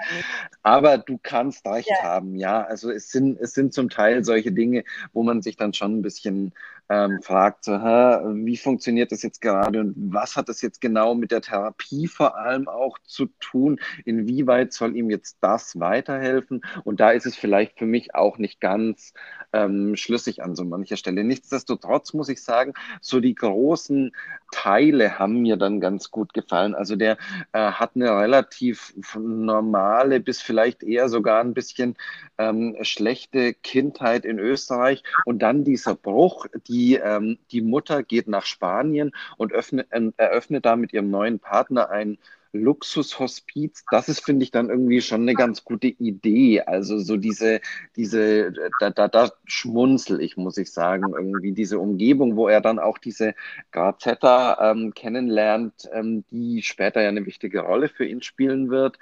Aber 0.62 0.98
du 0.98 1.18
kannst 1.22 1.66
recht 1.66 1.88
ja. 1.88 2.02
haben, 2.02 2.34
ja. 2.34 2.62
Also 2.62 2.90
es 2.90 3.10
sind, 3.10 3.40
es 3.40 3.54
sind 3.54 3.72
zum 3.72 3.88
Teil 3.88 4.24
solche 4.24 4.52
Dinge, 4.52 4.84
wo 5.12 5.22
man 5.22 5.42
sich 5.42 5.56
dann 5.56 5.72
schon 5.72 5.98
ein 5.98 6.02
bisschen 6.02 6.52
ähm, 6.88 7.20
fragt, 7.22 7.64
so, 7.64 7.80
hä, 7.80 8.20
wie 8.44 8.56
funktioniert 8.56 9.10
das 9.12 9.22
jetzt 9.22 9.40
gerade 9.40 9.80
und 9.80 9.94
was 9.96 10.36
hat 10.36 10.48
das 10.48 10.62
jetzt 10.62 10.80
genau 10.80 11.14
mit 11.14 11.30
der 11.30 11.40
Therapie 11.40 12.06
vor 12.06 12.36
allem 12.36 12.68
auch 12.68 12.98
zu 13.04 13.26
tun? 13.40 13.80
Inwieweit 14.04 14.72
soll 14.72 14.96
ihm 14.96 15.10
jetzt 15.10 15.38
das 15.40 15.78
weiterhelfen? 15.80 16.62
Und 16.84 17.00
da 17.00 17.10
ist 17.10 17.26
es 17.26 17.36
vielleicht 17.36 17.78
für 17.78 17.86
mich 17.86 18.14
auch 18.14 18.38
nicht 18.38 18.60
ganz 18.60 19.14
ähm, 19.52 19.96
schlüssig 19.96 20.42
an 20.42 20.54
so 20.54 20.64
mancher 20.64 20.96
Stelle. 20.96 21.24
Nichtsdestotrotz 21.24 22.12
muss 22.12 22.28
ich 22.28 22.42
sagen, 22.42 22.74
so 23.00 23.20
die 23.20 23.34
großen 23.34 24.12
Teile 24.50 25.18
haben 25.18 25.42
mir 25.42 25.56
dann 25.56 25.80
ganz 25.80 26.10
gut 26.10 26.34
gefallen. 26.34 26.74
Also 26.74 26.96
der 26.96 27.18
äh, 27.52 27.58
hat 27.58 27.92
eine 27.94 28.10
relativ 28.18 28.94
normale 29.16 30.20
bis 30.20 30.42
vielleicht 30.42 30.82
eher 30.82 31.08
sogar 31.08 31.40
ein 31.40 31.54
bisschen 31.54 31.96
ähm, 32.38 32.76
schlechte 32.82 33.54
Kindheit 33.54 34.24
in 34.24 34.38
Österreich 34.38 35.02
und 35.24 35.40
dann 35.40 35.64
dieser 35.64 35.94
Bruch, 35.94 36.46
die 36.68 36.94
ähm, 36.94 37.38
die 37.50 37.62
Mutter 37.62 38.02
geht 38.02 38.28
nach 38.28 38.44
Spanien 38.44 39.12
und 39.36 39.52
öffnet, 39.52 39.88
äh, 39.90 40.10
eröffnet 40.16 40.64
da 40.64 40.76
mit 40.76 40.92
ihrem 40.92 41.10
neuen 41.10 41.38
Partner 41.38 41.90
ein 41.90 42.18
Luxushospiz, 42.56 43.84
das 43.90 44.08
ist, 44.08 44.24
finde 44.24 44.44
ich, 44.44 44.50
dann 44.50 44.70
irgendwie 44.70 45.00
schon 45.00 45.22
eine 45.22 45.34
ganz 45.34 45.64
gute 45.64 45.88
Idee. 45.88 46.62
Also 46.62 46.98
so 46.98 47.16
diese, 47.16 47.60
diese, 47.96 48.52
da, 48.80 48.90
da, 48.90 49.08
da 49.08 49.30
schmunzel 49.44 50.20
ich, 50.20 50.36
muss 50.36 50.58
ich 50.58 50.72
sagen, 50.72 51.14
irgendwie 51.16 51.52
diese 51.52 51.78
Umgebung, 51.78 52.36
wo 52.36 52.48
er 52.48 52.60
dann 52.60 52.78
auch 52.78 52.98
diese 52.98 53.34
Grazetta 53.72 54.72
ähm, 54.72 54.94
kennenlernt, 54.94 55.88
ähm, 55.92 56.24
die 56.30 56.62
später 56.62 57.02
ja 57.02 57.08
eine 57.08 57.26
wichtige 57.26 57.60
Rolle 57.60 57.88
für 57.88 58.06
ihn 58.06 58.22
spielen 58.22 58.70
wird 58.70 58.98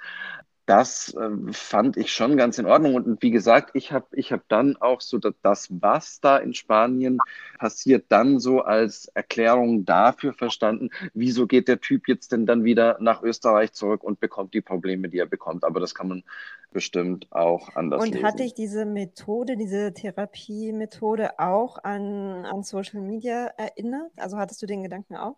das 0.65 1.13
äh, 1.13 1.29
fand 1.51 1.97
ich 1.97 2.11
schon 2.11 2.37
ganz 2.37 2.57
in 2.57 2.65
Ordnung. 2.65 2.95
Und, 2.95 3.21
wie 3.21 3.31
gesagt, 3.31 3.71
ich 3.73 3.91
habe 3.91 4.07
ich 4.13 4.31
hab 4.31 4.47
dann 4.47 4.75
auch 4.77 5.01
so 5.01 5.19
das, 5.19 5.69
was 5.81 6.19
da 6.21 6.37
in 6.37 6.53
Spanien 6.53 7.19
passiert, 7.59 8.05
dann 8.09 8.39
so 8.39 8.61
als 8.61 9.07
Erklärung 9.13 9.85
dafür 9.85 10.33
verstanden, 10.33 10.89
wieso 11.13 11.47
geht 11.47 11.67
der 11.67 11.81
Typ 11.81 12.07
jetzt 12.07 12.31
denn 12.31 12.45
dann 12.45 12.63
wieder 12.63 12.97
nach 12.99 13.21
Österreich 13.21 13.73
zurück 13.73 14.03
und 14.03 14.19
bekommt 14.19 14.53
die 14.53 14.61
Probleme, 14.61 15.09
die 15.09 15.19
er 15.19 15.27
bekommt. 15.27 15.63
Aber 15.63 15.79
das 15.79 15.93
kann 15.95 16.07
man 16.07 16.23
bestimmt 16.71 17.31
auch 17.31 17.75
anders 17.75 18.03
Und 18.03 18.13
lesen. 18.13 18.25
hatte 18.25 18.43
ich 18.43 18.53
diese 18.53 18.85
Methode, 18.85 19.57
diese 19.57 19.93
Therapiemethode 19.93 21.39
auch 21.39 21.77
an, 21.83 22.45
an 22.45 22.63
Social 22.63 23.01
Media 23.01 23.47
erinnert? 23.57 24.11
Also 24.17 24.37
hattest 24.37 24.61
du 24.61 24.65
den 24.65 24.83
Gedanken 24.83 25.15
auch? 25.15 25.37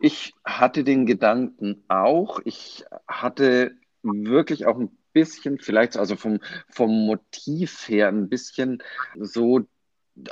Ich 0.00 0.32
hatte 0.44 0.84
den 0.84 1.06
Gedanken 1.06 1.84
auch. 1.88 2.40
Ich 2.44 2.84
hatte 3.06 3.76
wirklich 4.02 4.66
auch 4.66 4.78
ein 4.78 4.96
bisschen, 5.12 5.58
vielleicht 5.58 5.96
also 5.96 6.16
vom, 6.16 6.40
vom 6.70 6.90
Motiv 7.06 7.88
her 7.88 8.08
ein 8.08 8.28
bisschen 8.28 8.82
so 9.18 9.60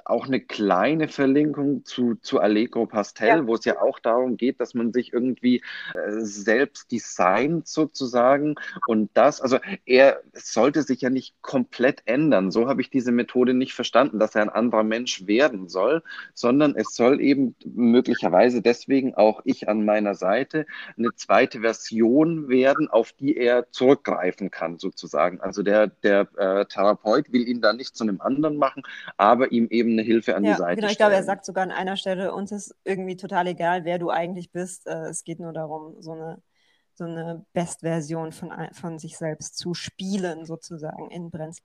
auch 0.04 0.26
eine 0.26 0.40
kleine 0.40 1.08
Verlinkung 1.08 1.84
zu, 1.84 2.16
zu 2.16 2.40
Allegro 2.40 2.86
Pastel, 2.86 3.28
ja. 3.28 3.46
wo 3.46 3.54
es 3.54 3.64
ja 3.64 3.80
auch 3.80 3.98
darum 3.98 4.36
geht, 4.36 4.60
dass 4.60 4.74
man 4.74 4.92
sich 4.92 5.12
irgendwie 5.12 5.62
äh, 5.94 6.20
selbst 6.20 6.90
designt 6.92 7.68
sozusagen. 7.68 8.54
Und 8.86 9.10
das, 9.14 9.40
also 9.40 9.58
er 9.86 10.22
sollte 10.32 10.82
sich 10.82 11.00
ja 11.00 11.10
nicht 11.10 11.34
komplett 11.42 12.02
ändern. 12.04 12.50
So 12.50 12.68
habe 12.68 12.80
ich 12.80 12.90
diese 12.90 13.12
Methode 13.12 13.54
nicht 13.54 13.74
verstanden, 13.74 14.18
dass 14.18 14.34
er 14.34 14.42
ein 14.42 14.48
anderer 14.48 14.82
Mensch 14.82 15.26
werden 15.26 15.68
soll, 15.68 16.02
sondern 16.34 16.74
es 16.76 16.94
soll 16.94 17.20
eben 17.20 17.54
möglicherweise 17.64 18.62
deswegen 18.62 19.14
auch 19.14 19.40
ich 19.44 19.68
an 19.68 19.84
meiner 19.84 20.14
Seite 20.14 20.66
eine 20.96 21.10
zweite 21.14 21.60
Version 21.60 22.48
werden, 22.48 22.88
auf 22.88 23.12
die 23.12 23.36
er 23.36 23.70
zurückgreifen 23.70 24.50
kann 24.50 24.78
sozusagen. 24.78 25.40
Also 25.40 25.62
der, 25.62 25.86
der 25.88 26.28
äh, 26.36 26.66
Therapeut 26.66 27.32
will 27.32 27.46
ihn 27.48 27.60
da 27.60 27.72
nicht 27.72 27.96
zu 27.96 28.04
einem 28.04 28.20
anderen 28.20 28.56
machen, 28.56 28.82
aber 29.16 29.52
ihm 29.52 29.68
eben 29.70 29.77
eine 29.82 30.02
Hilfe 30.02 30.36
an 30.36 30.44
ja, 30.44 30.52
die 30.52 30.58
Seite 30.58 30.76
genau, 30.76 30.90
ich 30.90 30.98
glaube, 30.98 31.14
er 31.14 31.22
sagt 31.22 31.44
sogar 31.44 31.64
an 31.64 31.70
einer 31.70 31.96
Stelle, 31.96 32.32
uns 32.32 32.52
ist 32.52 32.74
irgendwie 32.84 33.16
total 33.16 33.46
egal, 33.46 33.84
wer 33.84 33.98
du 33.98 34.10
eigentlich 34.10 34.50
bist. 34.50 34.86
Äh, 34.86 35.08
es 35.08 35.24
geht 35.24 35.40
nur 35.40 35.52
darum, 35.52 36.00
so 36.00 36.12
eine, 36.12 36.42
so 36.94 37.04
eine 37.04 37.44
Bestversion 37.52 38.32
von, 38.32 38.52
von 38.72 38.98
sich 38.98 39.16
selbst 39.16 39.56
zu 39.56 39.74
spielen, 39.74 40.44
sozusagen 40.44 41.10
in 41.10 41.30
Brenzl. 41.30 41.62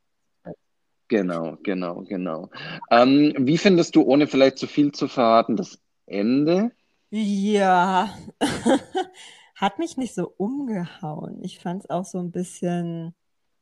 Genau, 1.08 1.58
genau, 1.62 2.01
genau. 2.01 2.50
Ähm, 2.89 3.34
wie 3.38 3.58
findest 3.58 3.96
du, 3.96 4.01
ohne 4.03 4.25
vielleicht 4.25 4.58
zu 4.58 4.67
viel 4.67 4.91
zu 4.93 5.08
verraten, 5.08 5.55
das 5.55 5.77
Ende? 6.05 6.72
Ja, 7.12 8.17
hat 9.55 9.79
mich 9.79 9.98
nicht 9.98 10.15
so 10.15 10.34
umgehauen. 10.38 11.43
Ich 11.43 11.60
fand 11.60 11.84
es 11.84 11.89
auch 11.89 12.05
so 12.05 12.20
ein 12.20 12.32
bisschen 12.32 13.13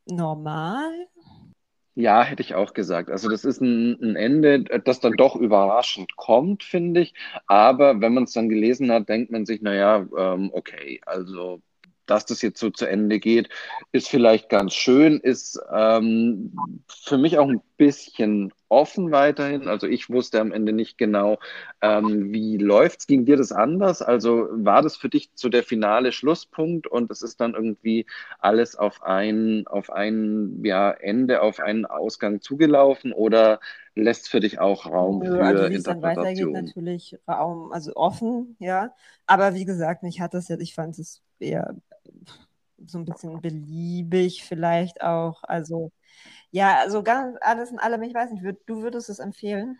normal. 0.06 0.90
Ja, 1.94 2.22
hätte 2.24 2.42
ich 2.42 2.54
auch 2.54 2.72
gesagt. 2.72 3.10
Also 3.10 3.28
das 3.28 3.44
ist 3.44 3.60
ein, 3.60 3.98
ein 4.02 4.16
Ende, 4.16 4.64
das 4.64 5.00
dann 5.00 5.12
doch 5.12 5.36
überraschend 5.36 6.16
kommt, 6.16 6.64
finde 6.64 7.02
ich. 7.02 7.14
Aber 7.46 8.00
wenn 8.00 8.14
man 8.14 8.24
es 8.24 8.32
dann 8.32 8.48
gelesen 8.48 8.90
hat, 8.90 9.08
denkt 9.10 9.30
man 9.30 9.44
sich, 9.44 9.60
naja, 9.60 10.06
ähm, 10.16 10.50
okay, 10.54 11.00
also 11.04 11.60
dass 12.12 12.26
das 12.26 12.42
jetzt 12.42 12.60
so 12.60 12.68
zu 12.68 12.84
Ende 12.84 13.18
geht, 13.18 13.48
ist 13.90 14.08
vielleicht 14.08 14.50
ganz 14.50 14.74
schön, 14.74 15.18
ist 15.18 15.58
ähm, 15.72 16.54
für 16.86 17.16
mich 17.16 17.38
auch 17.38 17.48
ein 17.48 17.62
bisschen 17.78 18.52
offen 18.68 19.12
weiterhin. 19.12 19.66
Also 19.66 19.86
ich 19.86 20.10
wusste 20.10 20.38
am 20.40 20.52
Ende 20.52 20.74
nicht 20.74 20.98
genau, 20.98 21.38
ähm, 21.80 22.30
wie 22.30 22.58
läuft's. 22.58 23.06
Ging 23.06 23.24
dir 23.24 23.38
das 23.38 23.50
anders? 23.50 24.02
Also 24.02 24.48
war 24.50 24.82
das 24.82 24.96
für 24.96 25.08
dich 25.08 25.30
so 25.34 25.48
der 25.48 25.62
finale 25.62 26.12
Schlusspunkt 26.12 26.86
und 26.86 27.10
es 27.10 27.22
ist 27.22 27.40
dann 27.40 27.54
irgendwie 27.54 28.04
alles 28.38 28.76
auf 28.76 29.02
ein, 29.02 29.66
auf 29.66 29.90
ein 29.90 30.60
ja, 30.64 30.90
Ende, 30.90 31.40
auf 31.40 31.60
einen 31.60 31.86
Ausgang 31.86 32.42
zugelaufen 32.42 33.12
oder 33.14 33.58
lässt 33.94 34.28
für 34.28 34.40
dich 34.40 34.58
auch 34.58 34.86
Raum 34.86 35.20
Nö, 35.20 35.36
für 35.36 35.44
also 35.44 35.70
wie 35.70 35.74
es 35.74 35.82
dann 35.82 36.02
weitergeht, 36.02 36.50
natürlich 36.50 37.18
Raum, 37.26 37.72
also 37.72 37.94
offen, 37.94 38.56
ja. 38.58 38.94
Aber 39.26 39.54
wie 39.54 39.64
gesagt, 39.64 40.02
mich 40.02 40.20
hat 40.20 40.34
das 40.34 40.48
jetzt, 40.48 40.62
ich 40.62 40.74
fand 40.74 40.98
es 40.98 41.22
eher 41.42 41.76
so 42.86 42.98
ein 42.98 43.04
bisschen 43.04 43.40
beliebig 43.40 44.44
vielleicht 44.44 45.02
auch. 45.02 45.42
Also 45.44 45.92
ja, 46.50 46.78
also 46.80 47.02
ganz 47.02 47.36
alles 47.40 47.70
in 47.70 47.78
allem, 47.78 48.02
ich 48.02 48.14
weiß 48.14 48.30
nicht, 48.30 48.42
würd, 48.42 48.58
du 48.66 48.82
würdest 48.82 49.08
es 49.08 49.18
empfehlen? 49.18 49.78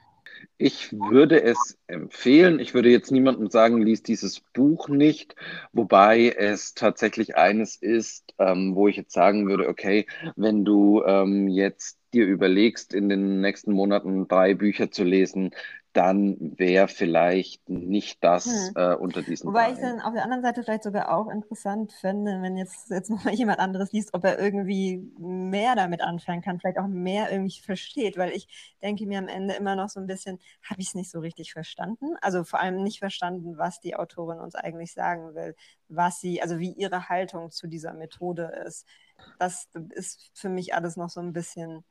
Ich 0.56 0.92
würde 0.92 1.42
es 1.42 1.78
empfehlen. 1.86 2.58
Ich 2.60 2.72
würde 2.72 2.88
jetzt 2.88 3.10
niemandem 3.10 3.50
sagen, 3.50 3.82
lies 3.82 4.02
dieses 4.02 4.40
Buch 4.40 4.88
nicht, 4.88 5.34
wobei 5.72 6.30
es 6.30 6.74
tatsächlich 6.74 7.36
eines 7.36 7.76
ist, 7.76 8.32
ähm, 8.38 8.74
wo 8.74 8.88
ich 8.88 8.96
jetzt 8.96 9.12
sagen 9.12 9.48
würde, 9.48 9.68
okay, 9.68 10.06
wenn 10.36 10.64
du 10.64 11.02
ähm, 11.04 11.48
jetzt 11.48 11.98
dir 12.14 12.26
überlegst, 12.26 12.94
in 12.94 13.08
den 13.08 13.40
nächsten 13.40 13.72
Monaten 13.72 14.28
drei 14.28 14.54
Bücher 14.54 14.90
zu 14.90 15.04
lesen, 15.04 15.50
dann 15.92 16.36
wäre 16.58 16.88
vielleicht 16.88 17.68
nicht 17.68 18.24
das 18.24 18.46
hm. 18.46 18.72
äh, 18.76 18.94
unter 18.94 19.22
diesen 19.22 19.48
Wobei 19.48 19.64
Beinen. 19.64 19.74
ich 19.74 19.80
dann 19.80 20.00
auf 20.00 20.14
der 20.14 20.24
anderen 20.24 20.42
Seite 20.42 20.62
vielleicht 20.62 20.84
sogar 20.84 21.14
auch 21.14 21.28
interessant 21.28 21.92
fände, 21.92 22.40
wenn 22.40 22.56
jetzt, 22.56 22.90
jetzt 22.90 23.10
nochmal 23.10 23.34
jemand 23.34 23.58
anderes 23.58 23.92
liest, 23.92 24.14
ob 24.14 24.24
er 24.24 24.38
irgendwie 24.38 24.98
mehr 25.18 25.74
damit 25.76 26.00
anfangen 26.00 26.42
kann, 26.42 26.58
vielleicht 26.58 26.78
auch 26.78 26.88
mehr 26.88 27.30
irgendwie 27.30 27.60
versteht, 27.60 28.16
weil 28.16 28.30
ich 28.30 28.48
denke 28.82 29.06
mir 29.06 29.18
am 29.18 29.28
Ende 29.28 29.54
immer 29.54 29.76
noch 29.76 29.88
so 29.88 30.00
ein 30.00 30.06
bisschen, 30.06 30.38
habe 30.62 30.80
ich 30.80 30.88
es 30.88 30.94
nicht 30.94 31.10
so 31.10 31.20
richtig 31.20 31.52
verstanden? 31.52 32.16
Also 32.20 32.44
vor 32.44 32.60
allem 32.60 32.82
nicht 32.82 32.98
verstanden, 32.98 33.58
was 33.58 33.80
die 33.80 33.96
Autorin 33.96 34.40
uns 34.40 34.54
eigentlich 34.54 34.92
sagen 34.92 35.34
will, 35.34 35.54
was 35.88 36.20
sie, 36.20 36.40
also 36.40 36.58
wie 36.58 36.72
ihre 36.72 37.08
Haltung 37.08 37.50
zu 37.50 37.66
dieser 37.66 37.92
Methode 37.92 38.64
ist. 38.66 38.86
Das 39.38 39.68
ist 39.90 40.30
für 40.34 40.48
mich 40.48 40.74
alles 40.74 40.96
noch 40.96 41.10
so 41.10 41.20
ein 41.20 41.32
bisschen 41.32 41.84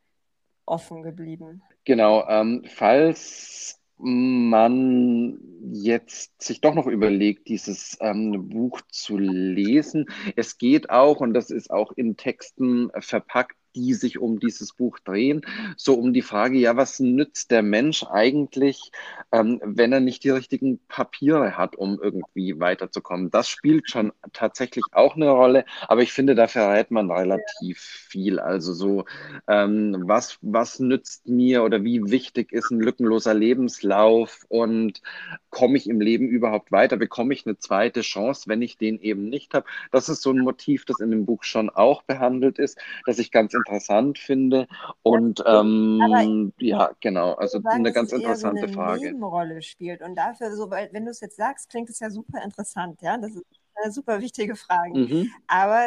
offen 0.66 1.04
geblieben. 1.04 1.62
Genau, 1.84 2.28
ähm, 2.28 2.64
falls 2.66 3.81
man 4.02 5.40
jetzt 5.72 6.42
sich 6.42 6.62
doch 6.62 6.74
noch 6.74 6.88
überlegt, 6.88 7.48
dieses 7.48 7.98
ähm, 8.02 8.50
Buch 8.50 8.82
zu 8.90 9.18
lesen. 9.18 10.08
Es 10.36 10.58
geht 10.58 10.90
auch, 10.90 11.22
und 11.22 11.34
das 11.34 11.50
ist 11.50 11.72
auch 11.72 11.92
in 11.92 12.18
Texten 12.18 12.90
verpackt, 13.00 13.56
die 13.76 13.94
sich 13.94 14.20
um 14.20 14.40
dieses 14.40 14.74
Buch 14.74 15.00
drehen, 15.00 15.46
so 15.78 15.96
um 15.96 16.14
die 16.14 16.22
Frage, 16.22 16.58
ja, 16.58 16.76
was 16.78 17.00
nützt 17.00 17.52
der 17.52 17.64
Mensch 17.64 18.04
eigentlich, 18.04 18.92
ähm, 19.32 19.62
wenn 19.64 19.94
er 19.94 20.00
nicht 20.00 20.24
die 20.24 20.30
richtigen 20.30 20.80
Papiere 20.88 21.58
hat, 21.58 21.76
um 21.76 22.00
irgendwie 22.02 22.60
weiterzukommen? 22.60 23.32
Das 23.32 23.48
spielt 23.50 23.90
schon 23.90 24.12
tatsächlich 24.34 24.84
auch 24.92 25.16
eine 25.16 25.30
Rolle, 25.30 25.66
aber 25.88 26.02
ich 26.02 26.12
finde, 26.12 26.36
da 26.36 26.48
verrät 26.48 26.92
man 26.92 27.12
relativ 27.12 27.80
viel. 27.80 28.40
Also 28.40 28.74
so, 28.74 29.06
ähm, 29.48 30.04
was, 30.06 30.38
was 30.42 30.80
nützt 30.80 31.28
mir 31.28 31.64
oder 31.64 31.84
wie 31.84 32.12
wichtig 32.12 32.52
ist 32.52 32.72
ein 32.72 32.80
lückenloser 32.80 33.34
Lebenslauf 33.34 34.46
und 34.50 35.02
komme 35.50 35.78
ich 35.78 35.90
im 35.90 36.02
Leben 36.02 36.28
überhaupt 36.28 36.72
weiter? 36.72 36.98
Bekomme 36.98 37.34
ich 37.34 37.46
eine 37.46 37.58
zweite 37.58 38.02
Chance, 38.02 38.44
wenn 38.48 38.62
ich 38.62 38.78
den 38.78 39.00
eben 39.00 39.30
nicht 39.30 39.54
habe? 39.54 39.66
Das 39.92 40.10
ist 40.10 40.22
so 40.22 40.32
ein 40.32 40.40
Motiv, 40.40 40.86
das 40.86 41.00
in 41.00 41.12
dem 41.12 41.26
Buch 41.26 41.44
schon 41.44 41.70
auch 41.70 42.04
behandelt 42.04 42.60
ist, 42.60 42.78
dass 43.06 43.20
ich 43.20 43.32
ganz 43.32 43.54
interessant 43.66 44.20
finde. 44.20 44.68
Und 45.04 45.44
ähm, 45.46 46.54
ja, 46.60 46.92
genau, 47.00 47.34
also 47.34 47.62
sagen, 47.62 47.78
eine 47.78 47.94
ganz 47.94 48.12
interessante 48.12 48.62
so 48.62 48.66
eine 48.66 48.74
Frage. 48.74 49.06
Nebenrolle 49.06 49.62
spielt. 49.62 50.02
Und 50.02 50.16
dafür, 50.16 50.56
so, 50.56 50.70
weil, 50.70 50.90
wenn 50.92 51.06
du 51.06 51.12
es 51.12 51.22
jetzt 51.22 51.38
sagst, 51.38 51.70
klingt 51.70 51.90
es 51.90 52.00
ja 52.00 52.10
super 52.10 52.44
interessant, 52.44 53.02
ja. 53.02 53.18
Das 53.18 53.32
ist 53.32 53.46
eine 53.76 53.92
super 53.92 54.22
wichtige 54.22 54.56
Frage. 54.56 54.98
Mhm. 54.98 55.32
Aber 55.48 55.86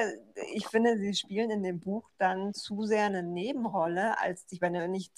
ich 0.52 0.66
finde, 0.66 0.98
sie 0.98 1.14
spielen 1.14 1.50
in 1.50 1.62
dem 1.62 1.80
Buch 1.80 2.08
dann 2.18 2.54
zu 2.54 2.84
sehr 2.84 3.04
eine 3.04 3.22
Nebenrolle, 3.22 4.18
als 4.20 4.46
ich 4.50 4.60
meine, 4.60 4.88
nicht, 4.88 5.12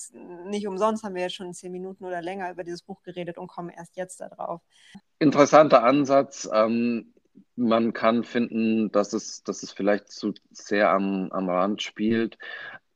nicht 0.47 0.67
umsonst 0.67 1.05
haben 1.05 1.15
wir 1.15 1.23
ja 1.23 1.31
schon 1.31 1.55
zehn 1.55 1.73
Minuten 1.73 2.05
oder 2.05 2.23
länger 2.23 2.51
über 2.51 2.65
dieses 2.65 2.83
Buch 2.83 3.03
geredet 3.03 3.39
und 3.39 3.49
kommen 3.49 3.71
erst 3.71 3.97
jetzt 3.97 4.21
darauf. 4.21 4.61
Interessanter 5.19 5.83
Ansatz. 5.83 6.49
Ähm, 6.53 7.13
man 7.57 7.93
kann 7.93 8.25
finden, 8.25 8.91
dass 8.93 9.13
es, 9.13 9.43
dass 9.43 9.63
es 9.63 9.73
vielleicht 9.73 10.11
zu 10.11 10.35
sehr 10.51 10.91
am, 10.91 11.31
am 11.33 11.49
Rand 11.49 11.83
spielt. 11.83 12.39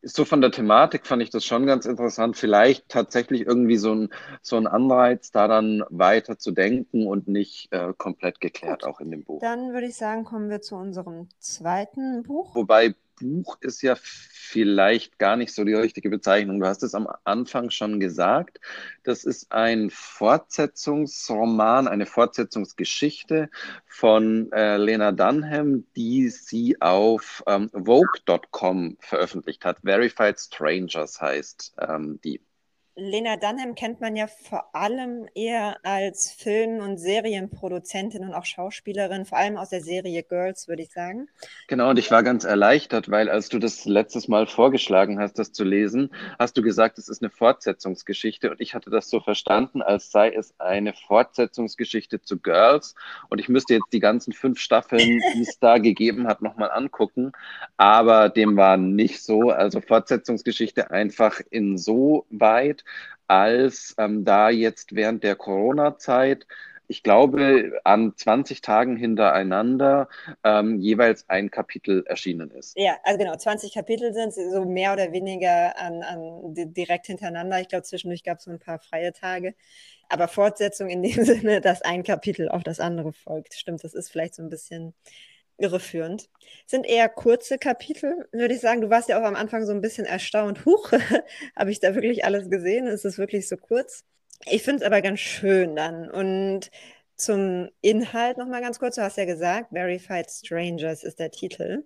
So 0.03 0.25
von 0.25 0.41
der 0.41 0.51
Thematik 0.51 1.07
fand 1.07 1.23
ich 1.23 1.29
das 1.29 1.45
schon 1.45 1.67
ganz 1.67 1.85
interessant. 1.85 2.37
Vielleicht 2.37 2.89
tatsächlich 2.89 3.43
irgendwie 3.43 3.77
so 3.77 3.95
ein, 3.95 4.09
so 4.41 4.57
ein 4.57 4.67
Anreiz, 4.67 5.31
da 5.31 5.47
dann 5.47 5.85
weiter 5.91 6.39
zu 6.39 6.53
denken 6.53 7.07
und 7.07 7.29
nicht 7.29 7.71
äh, 7.71 7.93
komplett 7.97 8.41
geklärt, 8.41 8.83
Gut. 8.83 8.91
auch 8.91 9.01
in 9.01 9.11
dem 9.11 9.25
Buch. 9.25 9.41
Dann 9.41 9.75
würde 9.75 9.87
ich 9.87 9.97
sagen, 9.97 10.25
kommen 10.25 10.49
wir 10.49 10.63
zu 10.63 10.77
unserem 10.77 11.29
zweiten 11.39 12.23
Buch. 12.23 12.55
Wobei 12.55 12.95
Buch 13.21 13.59
ist 13.61 13.83
ja 13.83 13.97
vielleicht 14.01 15.19
gar 15.19 15.37
nicht 15.37 15.55
so 15.55 15.65
die 15.65 15.75
richtige 15.75 16.11
Bezeichnung. 16.11 16.59
Du 16.61 16.67
hast 16.67 16.83
es 16.83 16.95
am 16.95 17.09
Anfang 17.25 17.71
schon 17.71 18.01
gesagt. 18.01 18.59
Das 19.05 19.25
ist 19.25 19.53
ein 19.53 19.91
Fortsetzungsroman, 19.91 21.87
eine 21.87 22.07
Fortsetzungsgeschichte 22.07 23.51
von 23.87 24.51
äh, 24.53 24.77
Lena 24.77 25.13
Dunham, 25.13 25.85
die 25.95 26.29
sie 26.31 26.81
auf 26.81 27.45
ähm, 27.47 27.71
Vogue.com 27.73 28.97
veröffentlicht 29.01 29.65
hat. 29.65 29.79
Verified 29.85 30.41
Strangers 30.41 31.21
heißt 31.21 31.75
ähm, 31.79 32.19
die. 32.25 32.41
Lena 32.97 33.37
Dunham 33.37 33.75
kennt 33.75 34.01
man 34.01 34.17
ja 34.17 34.27
vor 34.27 34.75
allem 34.75 35.27
eher 35.35 35.79
als 35.85 36.33
Film- 36.33 36.81
und 36.81 36.99
Serienproduzentin 36.99 38.23
und 38.23 38.35
auch 38.35 38.45
Schauspielerin, 38.45 39.25
vor 39.25 39.39
allem 39.39 39.57
aus 39.57 39.71
der 39.71 39.81
Serie 39.81 40.23
Girls, 40.23 40.69
würde 40.69 40.83
ich 40.83 40.93
sagen. 40.93 41.29
Genau, 41.69 41.91
und 41.91 41.99
ich 41.99 42.11
war 42.11 42.23
ganz 42.23 42.45
erleichtert, 42.45 43.11
weil 43.11 43.31
als 43.31 43.49
du 43.49 43.59
das 43.59 43.85
letztes 43.85 44.29
Mal 44.29 44.47
vorgeschlagen 44.47 45.19
hast, 45.19 45.39
das 45.39 45.53
zu 45.53 45.65
lesen, 45.65 46.11
hast 46.39 46.57
du 46.57 46.63
gesagt, 46.63 46.99
es 46.99 47.09
ist 47.09 47.23
eine 47.23 47.31
Fortsetzungsgeschichte. 47.31 48.51
Und 48.51 48.61
ich 48.61 48.75
hatte 48.75 48.91
das 48.91 49.09
so 49.09 49.21
verstanden, 49.21 49.83
als 49.83 50.11
sei 50.11 50.31
es 50.31 50.55
eine 50.59 50.93
Fortsetzungsgeschichte 50.93 52.21
zu 52.21 52.39
Girls. 52.39 52.95
Und 53.29 53.39
ich 53.39 53.49
müsste 53.49 53.75
jetzt 53.75 53.93
die 53.93 54.01
ganzen 54.01 54.33
fünf 54.33 54.59
Staffeln, 54.59 55.21
die 55.35 55.43
es 55.43 55.59
da 55.59 55.79
gegeben 55.79 56.27
hat, 56.27 56.43
nochmal 56.43 56.71
angucken, 56.71 57.33
aber 57.77 58.29
dem 58.29 58.57
war 58.57 58.77
nicht 58.77 59.23
so, 59.23 59.51
also 59.51 59.81
Fortsetzungsgeschichte 59.81 60.91
einfach 60.91 61.41
insoweit, 61.51 62.85
als 63.27 63.95
ähm, 63.99 64.25
da 64.25 64.51
jetzt 64.51 64.95
während 64.95 65.23
der 65.25 65.37
Corona-Zeit 65.37 66.47
ich 66.91 67.05
glaube, 67.05 67.81
an 67.85 68.15
20 68.17 68.63
Tagen 68.63 68.97
hintereinander 68.97 70.09
ähm, 70.43 70.81
jeweils 70.81 71.25
ein 71.29 71.49
Kapitel 71.49 72.05
erschienen 72.07 72.51
ist. 72.51 72.77
Ja, 72.77 72.97
also 73.05 73.17
genau, 73.17 73.37
20 73.37 73.73
Kapitel 73.73 74.13
sind 74.13 74.35
so 74.35 74.65
mehr 74.65 74.93
oder 74.93 75.13
weniger 75.13 75.79
an, 75.79 76.03
an 76.03 76.53
direkt 76.53 77.07
hintereinander. 77.07 77.61
Ich 77.61 77.69
glaube, 77.69 77.85
zwischendurch 77.85 78.25
gab 78.25 78.39
es 78.39 78.45
so 78.45 78.51
ein 78.51 78.59
paar 78.59 78.81
freie 78.81 79.13
Tage. 79.13 79.55
Aber 80.09 80.27
Fortsetzung 80.27 80.91
in 80.91 81.05
dem 81.05 81.13
Sinne, 81.25 81.61
dass 81.61 81.81
ein 81.81 82.03
Kapitel 82.03 82.49
auf 82.49 82.65
das 82.65 82.81
andere 82.81 83.13
folgt. 83.13 83.55
Stimmt, 83.55 83.85
das 83.85 83.95
ist 83.95 84.11
vielleicht 84.11 84.35
so 84.35 84.43
ein 84.43 84.51
bisschen 84.51 84.93
irreführend. 85.61 86.29
Sind 86.67 86.87
eher 86.87 87.09
kurze 87.09 87.59
Kapitel, 87.59 88.29
würde 88.33 88.55
ich 88.55 88.61
sagen. 88.61 88.81
Du 88.81 88.91
warst 88.91 89.09
ja 89.09 89.21
auch 89.21 89.25
am 89.25 89.37
Anfang 89.37 89.65
so 89.67 89.73
ein 89.73 89.81
bisschen 89.81 90.07
erstaunt. 90.07 90.65
Huch, 90.65 90.93
habe 91.57 91.71
ich 91.71 91.81
da 91.81 91.95
wirklich 91.95 92.25
alles 92.25 92.51
gesehen? 92.51 92.87
Ist 92.87 93.05
es 93.05 93.19
wirklich 93.19 93.49
so 93.49 93.57
kurz? 93.57 94.05
Ich 94.47 94.63
finde 94.63 94.81
es 94.81 94.87
aber 94.87 95.03
ganz 95.03 95.21
schön 95.21 95.77
dann. 95.77 96.11
Und 96.11 96.71
zum 97.17 97.69
Inhalt 97.83 98.39
nochmal 98.39 98.63
ganz 98.63 98.79
kurz. 98.79 98.97
Du 98.97 99.03
hast 99.03 99.19
ja 99.19 99.27
gesagt, 99.27 99.71
Verified 99.73 100.31
Strangers 100.31 101.05
ist 101.05 101.19
der 101.19 101.31
Titel. 101.31 101.85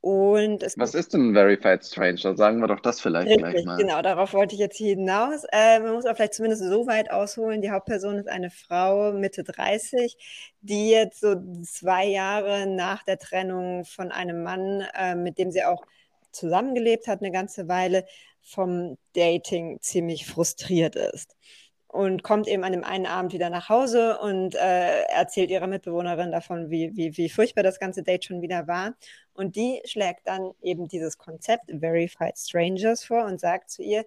Und 0.00 0.62
Was 0.76 0.94
ist 0.94 1.12
denn 1.12 1.34
Verified 1.34 1.84
Stranger? 1.84 2.36
Sagen 2.36 2.60
wir 2.60 2.68
doch 2.68 2.80
das 2.80 3.00
vielleicht 3.00 3.28
richtig, 3.28 3.44
gleich 3.44 3.64
mal. 3.64 3.76
Genau, 3.78 4.00
darauf 4.00 4.32
wollte 4.32 4.54
ich 4.54 4.60
jetzt 4.60 4.76
hinaus. 4.76 5.42
Äh, 5.50 5.80
man 5.80 5.94
muss 5.94 6.04
aber 6.04 6.14
vielleicht 6.14 6.34
zumindest 6.34 6.62
so 6.62 6.86
weit 6.86 7.10
ausholen. 7.10 7.62
Die 7.62 7.70
Hauptperson 7.70 8.16
ist 8.16 8.28
eine 8.28 8.50
Frau 8.50 9.12
Mitte 9.12 9.42
30, 9.42 10.16
die 10.60 10.90
jetzt 10.90 11.20
so 11.20 11.34
zwei 11.64 12.06
Jahre 12.06 12.66
nach 12.66 13.02
der 13.02 13.18
Trennung 13.18 13.84
von 13.84 14.12
einem 14.12 14.44
Mann, 14.44 14.84
äh, 14.94 15.16
mit 15.16 15.36
dem 15.36 15.50
sie 15.50 15.64
auch 15.64 15.84
zusammengelebt 16.30 17.08
hat, 17.08 17.20
eine 17.20 17.32
ganze 17.32 17.66
Weile, 17.66 18.04
vom 18.40 18.96
Dating 19.14 19.78
ziemlich 19.80 20.26
frustriert 20.26 20.94
ist 20.96 21.36
und 21.88 22.22
kommt 22.22 22.46
eben 22.48 22.64
an 22.64 22.72
dem 22.72 22.84
einen 22.84 23.06
Abend 23.06 23.32
wieder 23.32 23.50
nach 23.50 23.68
Hause 23.68 24.18
und 24.18 24.54
äh, 24.54 25.02
erzählt 25.04 25.50
ihrer 25.50 25.66
Mitbewohnerin 25.66 26.30
davon, 26.30 26.70
wie, 26.70 26.94
wie, 26.94 27.16
wie 27.16 27.30
furchtbar 27.30 27.62
das 27.62 27.80
ganze 27.80 28.02
Date 28.02 28.24
schon 28.24 28.42
wieder 28.42 28.66
war. 28.66 28.94
Und 29.32 29.56
die 29.56 29.80
schlägt 29.84 30.26
dann 30.26 30.52
eben 30.60 30.88
dieses 30.88 31.16
Konzept 31.16 31.70
Verified 31.80 32.36
Strangers 32.36 33.04
vor 33.04 33.24
und 33.24 33.40
sagt 33.40 33.70
zu 33.70 33.82
ihr, 33.82 34.04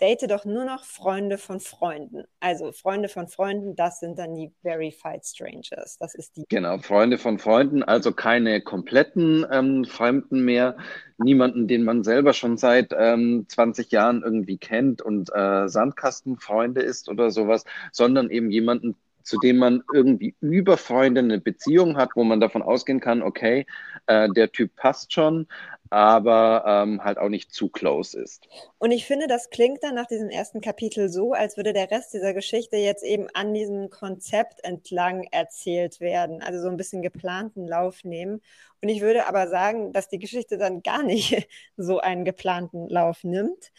date 0.00 0.30
doch 0.30 0.44
nur 0.44 0.64
noch 0.64 0.84
Freunde 0.84 1.38
von 1.38 1.60
Freunden. 1.60 2.24
Also 2.40 2.72
Freunde 2.72 3.08
von 3.08 3.28
Freunden, 3.28 3.74
das 3.74 4.00
sind 4.00 4.18
dann 4.18 4.34
die 4.34 4.52
Verified 4.62 5.24
Strangers. 5.24 5.98
Das 5.98 6.14
ist 6.14 6.36
die. 6.36 6.44
Genau, 6.48 6.78
Freunde 6.78 7.18
von 7.18 7.38
Freunden, 7.38 7.82
also 7.82 8.12
keine 8.12 8.60
kompletten 8.60 9.46
ähm, 9.50 9.84
Fremden 9.84 10.44
mehr. 10.44 10.76
Niemanden, 11.18 11.66
den 11.66 11.82
man 11.82 12.04
selber 12.04 12.32
schon 12.32 12.56
seit 12.56 12.94
ähm, 12.96 13.46
20 13.48 13.90
Jahren 13.90 14.22
irgendwie 14.22 14.58
kennt 14.58 15.02
und 15.02 15.30
äh, 15.34 15.68
Sandkastenfreunde 15.68 16.80
ist 16.80 17.08
oder 17.08 17.30
sowas, 17.30 17.64
sondern 17.90 18.30
eben 18.30 18.50
jemanden, 18.50 18.96
zu 19.28 19.38
dem 19.38 19.58
man 19.58 19.82
irgendwie 19.92 20.34
über 20.40 20.78
Freunde 20.78 21.20
eine 21.20 21.38
Beziehung 21.38 21.96
hat, 21.96 22.10
wo 22.14 22.24
man 22.24 22.40
davon 22.40 22.62
ausgehen 22.62 23.00
kann, 23.00 23.22
okay, 23.22 23.66
äh, 24.06 24.28
der 24.30 24.50
Typ 24.50 24.74
passt 24.74 25.12
schon, 25.12 25.46
aber 25.90 26.64
ähm, 26.66 27.02
halt 27.04 27.18
auch 27.18 27.28
nicht 27.28 27.52
zu 27.52 27.68
close 27.68 28.18
ist. 28.18 28.48
Und 28.78 28.90
ich 28.90 29.06
finde, 29.06 29.26
das 29.26 29.50
klingt 29.50 29.82
dann 29.82 29.94
nach 29.94 30.06
diesem 30.06 30.28
ersten 30.30 30.60
Kapitel 30.60 31.08
so, 31.08 31.32
als 31.32 31.56
würde 31.56 31.72
der 31.72 31.90
Rest 31.90 32.14
dieser 32.14 32.34
Geschichte 32.34 32.76
jetzt 32.76 33.04
eben 33.04 33.28
an 33.34 33.54
diesem 33.54 33.90
Konzept 33.90 34.64
entlang 34.64 35.24
erzählt 35.30 36.00
werden, 36.00 36.42
also 36.42 36.60
so 36.60 36.68
ein 36.68 36.76
bisschen 36.76 37.02
geplanten 37.02 37.66
Lauf 37.66 38.04
nehmen. 38.04 38.40
Und 38.80 38.88
ich 38.88 39.00
würde 39.00 39.26
aber 39.26 39.48
sagen, 39.48 39.92
dass 39.92 40.08
die 40.08 40.18
Geschichte 40.18 40.56
dann 40.56 40.82
gar 40.82 41.02
nicht 41.02 41.48
so 41.76 42.00
einen 42.00 42.24
geplanten 42.24 42.88
Lauf 42.88 43.24
nimmt, 43.24 43.72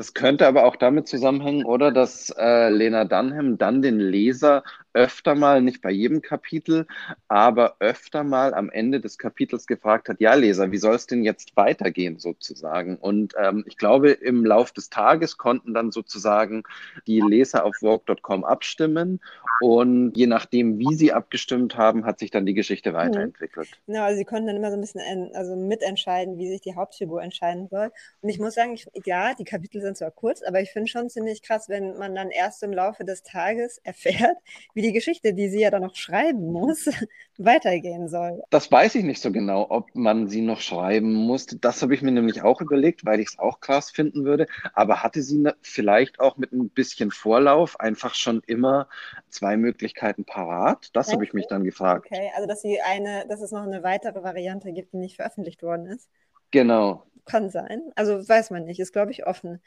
das 0.00 0.14
könnte 0.14 0.46
aber 0.46 0.64
auch 0.64 0.76
damit 0.76 1.08
zusammenhängen, 1.08 1.66
oder, 1.66 1.92
dass 1.92 2.34
äh, 2.38 2.70
Lena 2.70 3.04
Dunham 3.04 3.58
dann 3.58 3.82
den 3.82 4.00
Leser 4.00 4.62
öfter 4.94 5.34
mal, 5.34 5.60
nicht 5.60 5.82
bei 5.82 5.90
jedem 5.90 6.22
Kapitel, 6.22 6.86
aber 7.28 7.76
öfter 7.80 8.24
mal 8.24 8.54
am 8.54 8.70
Ende 8.70 9.00
des 9.00 9.18
Kapitels 9.18 9.66
gefragt 9.66 10.08
hat, 10.08 10.20
ja 10.20 10.32
Leser, 10.32 10.72
wie 10.72 10.78
soll 10.78 10.94
es 10.94 11.06
denn 11.06 11.22
jetzt 11.22 11.54
weitergehen 11.54 12.18
sozusagen? 12.18 12.96
Und 12.96 13.34
ähm, 13.38 13.64
ich 13.66 13.76
glaube, 13.76 14.10
im 14.10 14.44
Lauf 14.44 14.72
des 14.72 14.88
Tages 14.88 15.36
konnten 15.36 15.74
dann 15.74 15.92
sozusagen 15.92 16.62
die 17.06 17.20
Leser 17.20 17.66
auf 17.66 17.76
Vogue.com 17.76 18.44
abstimmen 18.44 19.20
und 19.60 20.16
je 20.16 20.26
nachdem, 20.26 20.78
wie 20.78 20.94
sie 20.94 21.12
abgestimmt 21.12 21.76
haben, 21.76 22.06
hat 22.06 22.18
sich 22.18 22.30
dann 22.30 22.46
die 22.46 22.54
Geschichte 22.54 22.92
mhm. 22.92 22.96
weiterentwickelt. 22.96 23.68
Genau, 23.86 24.04
also 24.04 24.16
sie 24.16 24.24
konnten 24.24 24.46
dann 24.46 24.56
immer 24.56 24.70
so 24.70 24.76
ein 24.76 24.80
bisschen 24.80 25.30
also 25.34 25.54
mitentscheiden, 25.54 26.38
wie 26.38 26.48
sich 26.48 26.62
die 26.62 26.74
Hauptfigur 26.74 27.22
entscheiden 27.22 27.68
soll. 27.68 27.92
Und 28.22 28.28
ich 28.30 28.38
muss 28.38 28.54
sagen, 28.54 28.72
ich, 28.72 28.88
ja, 29.04 29.34
die 29.34 29.44
Kapitel 29.44 29.82
sind 29.82 29.89
sind 29.90 29.98
zwar 29.98 30.10
kurz, 30.12 30.42
aber 30.42 30.60
ich 30.60 30.70
finde 30.70 30.88
schon 30.88 31.10
ziemlich 31.10 31.42
krass, 31.42 31.68
wenn 31.68 31.98
man 31.98 32.14
dann 32.14 32.30
erst 32.30 32.62
im 32.62 32.72
Laufe 32.72 33.04
des 33.04 33.22
Tages 33.22 33.78
erfährt, 33.84 34.36
wie 34.74 34.82
die 34.82 34.92
Geschichte, 34.92 35.34
die 35.34 35.48
sie 35.48 35.60
ja 35.60 35.70
dann 35.70 35.82
noch 35.82 35.96
schreiben 35.96 36.52
muss, 36.52 36.88
weitergehen 37.38 38.08
soll. 38.08 38.42
Das 38.50 38.70
weiß 38.70 38.94
ich 38.94 39.04
nicht 39.04 39.20
so 39.20 39.32
genau, 39.32 39.66
ob 39.68 39.94
man 39.94 40.28
sie 40.28 40.42
noch 40.42 40.60
schreiben 40.60 41.12
musste. 41.12 41.56
Das 41.56 41.82
habe 41.82 41.94
ich 41.94 42.02
mir 42.02 42.12
nämlich 42.12 42.42
auch 42.42 42.60
überlegt, 42.60 43.04
weil 43.04 43.20
ich 43.20 43.28
es 43.28 43.38
auch 43.38 43.60
krass 43.60 43.90
finden 43.90 44.24
würde. 44.24 44.46
Aber 44.74 45.02
hatte 45.02 45.22
sie 45.22 45.38
ne, 45.38 45.56
vielleicht 45.62 46.20
auch 46.20 46.36
mit 46.36 46.52
ein 46.52 46.68
bisschen 46.70 47.10
Vorlauf 47.10 47.80
einfach 47.80 48.14
schon 48.14 48.42
immer 48.46 48.88
zwei 49.28 49.56
Möglichkeiten 49.56 50.24
parat? 50.24 50.90
Das 50.92 51.12
habe 51.12 51.24
ich 51.24 51.32
mich 51.32 51.46
dann 51.48 51.64
gefragt. 51.64 52.06
Okay, 52.06 52.30
also 52.36 52.46
dass 52.46 52.62
sie 52.62 52.80
eine, 52.80 53.26
dass 53.28 53.40
es 53.40 53.50
noch 53.50 53.62
eine 53.62 53.82
weitere 53.82 54.22
Variante 54.22 54.72
gibt, 54.72 54.92
die 54.92 54.98
nicht 54.98 55.16
veröffentlicht 55.16 55.62
worden 55.62 55.86
ist. 55.86 56.08
Genau. 56.50 57.04
Kann 57.24 57.50
sein. 57.50 57.82
Also 57.96 58.26
weiß 58.28 58.50
man 58.50 58.64
nicht, 58.64 58.80
ist, 58.80 58.92
glaube 58.92 59.12
ich, 59.12 59.26
offen. 59.26 59.60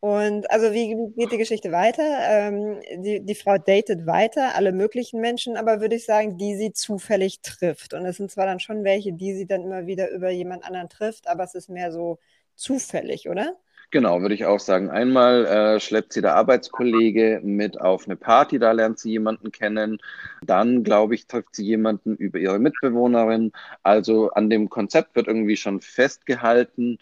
Und 0.00 0.50
also 0.50 0.72
wie 0.72 0.94
geht 1.16 1.32
die 1.32 1.38
Geschichte 1.38 1.72
weiter? 1.72 2.02
Ähm, 2.28 2.80
die, 3.02 3.24
die 3.24 3.34
Frau 3.34 3.58
datet 3.58 4.06
weiter, 4.06 4.54
alle 4.54 4.72
möglichen 4.72 5.20
Menschen, 5.20 5.56
aber 5.56 5.80
würde 5.80 5.96
ich 5.96 6.04
sagen, 6.04 6.38
die 6.38 6.56
sie 6.56 6.72
zufällig 6.72 7.40
trifft. 7.42 7.94
Und 7.94 8.04
es 8.06 8.16
sind 8.18 8.30
zwar 8.30 8.46
dann 8.46 8.60
schon 8.60 8.84
welche, 8.84 9.12
die 9.12 9.34
sie 9.34 9.46
dann 9.46 9.62
immer 9.62 9.86
wieder 9.86 10.10
über 10.10 10.30
jemand 10.30 10.64
anderen 10.64 10.88
trifft, 10.88 11.28
aber 11.28 11.44
es 11.44 11.54
ist 11.54 11.68
mehr 11.70 11.92
so 11.92 12.18
zufällig, 12.56 13.28
oder? 13.28 13.56
Genau, 13.92 14.20
würde 14.20 14.34
ich 14.34 14.44
auch 14.46 14.58
sagen. 14.60 14.90
Einmal 14.90 15.46
äh, 15.46 15.80
schleppt 15.80 16.12
sie 16.12 16.20
der 16.20 16.34
Arbeitskollege 16.34 17.40
mit 17.42 17.80
auf 17.80 18.06
eine 18.06 18.16
Party, 18.16 18.58
da 18.58 18.72
lernt 18.72 18.98
sie 18.98 19.10
jemanden 19.12 19.52
kennen. 19.52 19.98
Dann, 20.42 20.82
glaube 20.82 21.14
ich, 21.14 21.26
trifft 21.26 21.54
sie 21.54 21.64
jemanden 21.64 22.16
über 22.16 22.38
ihre 22.38 22.58
Mitbewohnerin. 22.58 23.52
Also 23.82 24.30
an 24.30 24.50
dem 24.50 24.68
Konzept 24.70 25.14
wird 25.14 25.28
irgendwie 25.28 25.56
schon 25.56 25.80
festgehalten 25.80 26.98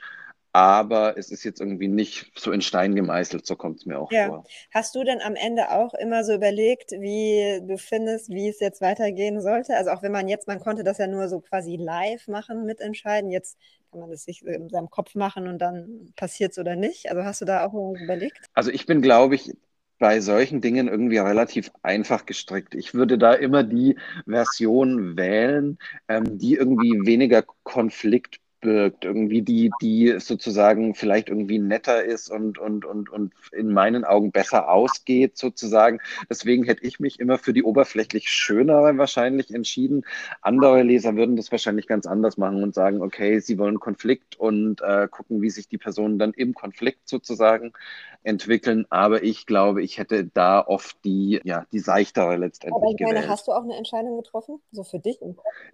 aber 0.55 1.19
es 1.19 1.33
ist 1.33 1.43
jetzt 1.43 1.61
irgendwie 1.61 1.89
nicht 1.89 2.31
so 2.39 2.53
in 2.53 2.63
Stein 2.63 2.95
gemeißelt, 2.95 3.45
so 3.45 3.57
kommt 3.57 3.81
es 3.81 3.87
mir 3.87 3.99
auch 3.99 4.13
ja. 4.13 4.29
vor. 4.29 4.45
Hast 4.73 4.95
du 4.95 5.03
denn 5.03 5.21
am 5.21 5.35
Ende 5.35 5.73
auch 5.73 5.95
immer 5.95 6.23
so 6.23 6.33
überlegt, 6.33 6.93
wie 6.93 7.61
du 7.67 7.77
findest, 7.77 8.31
wie 8.31 8.49
es 8.49 8.61
jetzt 8.61 8.81
weitergehen 8.81 9.41
sollte? 9.41 9.75
Also 9.77 9.91
auch 9.91 10.05
wenn 10.05 10.13
man 10.13 10.29
jetzt, 10.29 10.47
man 10.47 10.61
konnte 10.61 10.85
das 10.85 10.99
ja 10.99 11.09
nur 11.09 11.29
so 11.29 11.41
quasi 11.41 11.75
live 11.75 12.29
machen, 12.29 12.65
mitentscheiden, 12.67 13.33
jetzt 13.33 13.59
kann 13.91 13.99
man 13.99 14.11
das 14.11 14.23
sich 14.23 14.45
in 14.47 14.69
seinem 14.69 14.91
Kopf 14.91 15.17
machen 15.17 15.49
und 15.49 15.59
dann 15.59 16.13
passiert 16.15 16.53
es 16.53 16.59
oder 16.59 16.77
nicht. 16.77 17.11
Also 17.11 17.25
hast 17.25 17.41
du 17.41 17.47
da 17.47 17.67
auch 17.67 17.75
überlegt? 17.75 18.39
Also 18.53 18.71
ich 18.71 18.87
bin, 18.87 19.03
glaube 19.03 19.35
ich, 19.35 19.53
bei 19.99 20.21
solchen 20.21 20.61
Dingen 20.61 20.87
irgendwie 20.87 21.19
relativ 21.19 21.73
einfach 21.83 22.27
gestrickt. 22.27 22.77
Ich 22.77 22.95
würde 22.95 23.19
da 23.19 23.33
immer 23.33 23.65
die 23.65 23.97
Version 24.25 25.17
wählen, 25.17 25.79
ähm, 26.07 26.39
die 26.39 26.55
irgendwie 26.55 27.07
weniger 27.07 27.43
Konflikt 27.65 28.39
birgt, 28.65 29.05
irgendwie 29.05 29.43
die, 29.43 29.71
die 29.83 30.19
sozusagen 30.19 30.95
vielleicht 30.95 31.29
irgendwie 31.29 31.59
netter 31.59 32.03
ist 32.03 32.31
und, 32.31 32.59
und, 32.59 32.87
und, 32.87 33.11
und 33.11 33.33
in 33.53 33.73
meinen 33.73 34.05
Augen 34.05 34.33
besser 34.33 34.71
ausgeht, 34.71 35.37
sozusagen. 35.37 36.01
Deswegen 36.31 36.65
hätte 36.65 36.83
ich 36.83 36.99
mich 36.99 37.21
immer 37.21 37.39
für 37.39 37.53
die 37.53 37.63
oberflächlich 37.63 38.31
schönere 38.31 38.97
wahrscheinlich 38.97 39.53
entschieden. 39.55 40.05
Andere 40.41 40.83
Leser 40.83 41.15
würden 41.15 41.37
das 41.37 41.53
wahrscheinlich 41.53 41.87
ganz 41.87 42.07
anders 42.07 42.39
machen 42.39 42.63
und 42.63 42.75
sagen, 42.75 43.03
okay, 43.03 43.39
sie 43.39 43.59
wollen 43.59 43.79
Konflikt 43.81 44.37
und 44.37 44.81
äh, 44.81 45.09
gucken, 45.09 45.43
wie 45.43 45.51
sich 45.51 45.69
die 45.69 45.79
Personen 45.79 46.19
dann 46.19 46.33
im 46.33 46.55
Konflikt 46.55 47.07
sozusagen 47.07 47.75
entwickeln. 48.23 48.87
Aber 48.89 49.23
ich 49.23 49.45
glaube, 49.47 49.83
ich 49.83 49.99
hätte 49.99 50.25
da 50.25 50.61
oft 50.67 50.97
die, 51.05 51.41
ja, 51.45 51.67
die 51.73 51.79
seichtere 51.79 52.37
letztendlich 52.37 52.83
Aber 52.83 52.91
ich 52.91 53.01
meine, 53.01 53.29
hast 53.29 53.47
du 53.47 53.53
auch 53.53 53.63
eine 53.63 53.77
Entscheidung 53.77 54.17
getroffen? 54.17 54.61
So 54.73 54.83
für 54.83 54.99
dich? 54.99 55.19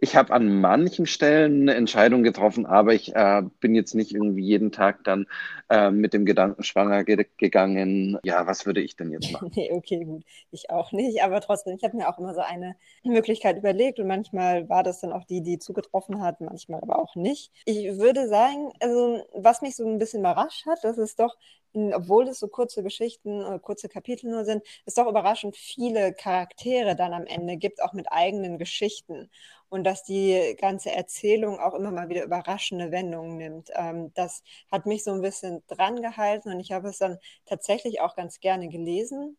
Ich 0.01 0.17
habe 0.17 0.33
an 0.33 0.61
manchen 0.61 1.07
Stellen 1.07 1.63
eine 1.63 1.75
Entscheidung 1.75 2.23
getroffen, 2.23 2.67
aber 2.67 2.80
ich 2.89 3.15
äh, 3.15 3.43
bin 3.61 3.75
jetzt 3.75 3.95
nicht 3.95 4.13
irgendwie 4.15 4.45
jeden 4.45 4.73
Tag 4.73 5.05
dann 5.05 5.27
äh, 5.69 5.91
mit 5.91 6.13
dem 6.15 6.25
Gedanken 6.27 6.63
schwanger 6.63 7.05
ge 7.05 7.27
gegangen, 7.37 8.19
ja, 8.25 8.47
was 8.47 8.67
würde 8.67 8.81
ich 8.81 8.97
denn 8.97 9.11
jetzt 9.13 9.31
machen? 9.33 9.53
nee, 9.55 9.71
okay, 9.73 10.05
gut. 10.05 10.25
Ich 10.51 10.71
auch 10.71 10.93
nicht, 10.93 11.23
aber 11.23 11.41
trotzdem, 11.41 11.77
ich 11.77 11.85
habe 11.85 11.97
mir 11.97 12.09
auch 12.09 12.19
immer 12.19 12.35
so 12.35 12.41
eine 12.41 12.77
Möglichkeit 13.05 13.57
überlegt 13.59 13.99
und 13.99 14.07
manchmal 14.07 14.69
war 14.69 14.83
das 14.83 15.01
dann 15.01 15.13
auch 15.13 15.25
die, 15.25 15.43
die 15.43 15.59
zugetroffen 15.59 16.23
hat, 16.23 16.41
manchmal 16.41 16.81
aber 16.81 16.99
auch 16.99 17.15
nicht. 17.17 17.53
Ich 17.65 17.99
würde 17.99 18.29
sagen, 18.29 18.73
also 18.81 19.23
was 19.35 19.63
mich 19.63 19.77
so 19.77 19.87
ein 19.87 19.99
bisschen 19.99 20.21
überrascht 20.21 20.67
hat, 20.67 20.79
das 20.83 20.99
ist 20.99 21.21
doch 21.21 21.37
obwohl 21.75 22.29
es 22.29 22.39
so 22.41 22.49
kurze 22.49 22.83
Geschichten 22.83 23.45
oder 23.45 23.59
kurze 23.59 23.89
Kapitel 23.89 24.31
nur 24.31 24.45
sind, 24.45 24.63
es 24.87 24.95
doch 24.95 25.07
überraschend 25.09 25.57
viele 25.57 26.13
Charaktere 26.15 26.97
dann 26.97 27.13
am 27.13 27.27
Ende 27.27 27.57
gibt, 27.57 27.83
auch 27.83 27.93
mit 27.93 28.11
eigenen 28.13 28.59
Geschichten. 28.59 29.31
Und 29.69 29.85
dass 29.85 30.03
die 30.03 30.57
ganze 30.61 30.91
Erzählung 30.91 31.61
auch 31.61 31.75
immer 31.75 31.93
mal 31.93 32.09
wieder 32.09 32.25
überraschende 32.25 32.91
Wendungen 32.91 33.37
nimmt. 33.37 33.71
Ähm, 33.75 34.13
das 34.15 34.43
hat 34.71 34.87
mich 34.87 35.05
so 35.05 35.13
ein 35.13 35.23
bisschen 35.23 35.63
dran 35.69 36.03
gehalten 36.03 36.51
und 36.53 36.61
ich 36.61 36.73
habe 36.73 36.89
es 36.89 36.99
dann 36.99 37.19
tatsächlich 37.47 38.01
auch 38.01 38.17
ganz 38.17 38.41
gerne 38.41 38.69
gelesen. 38.69 39.37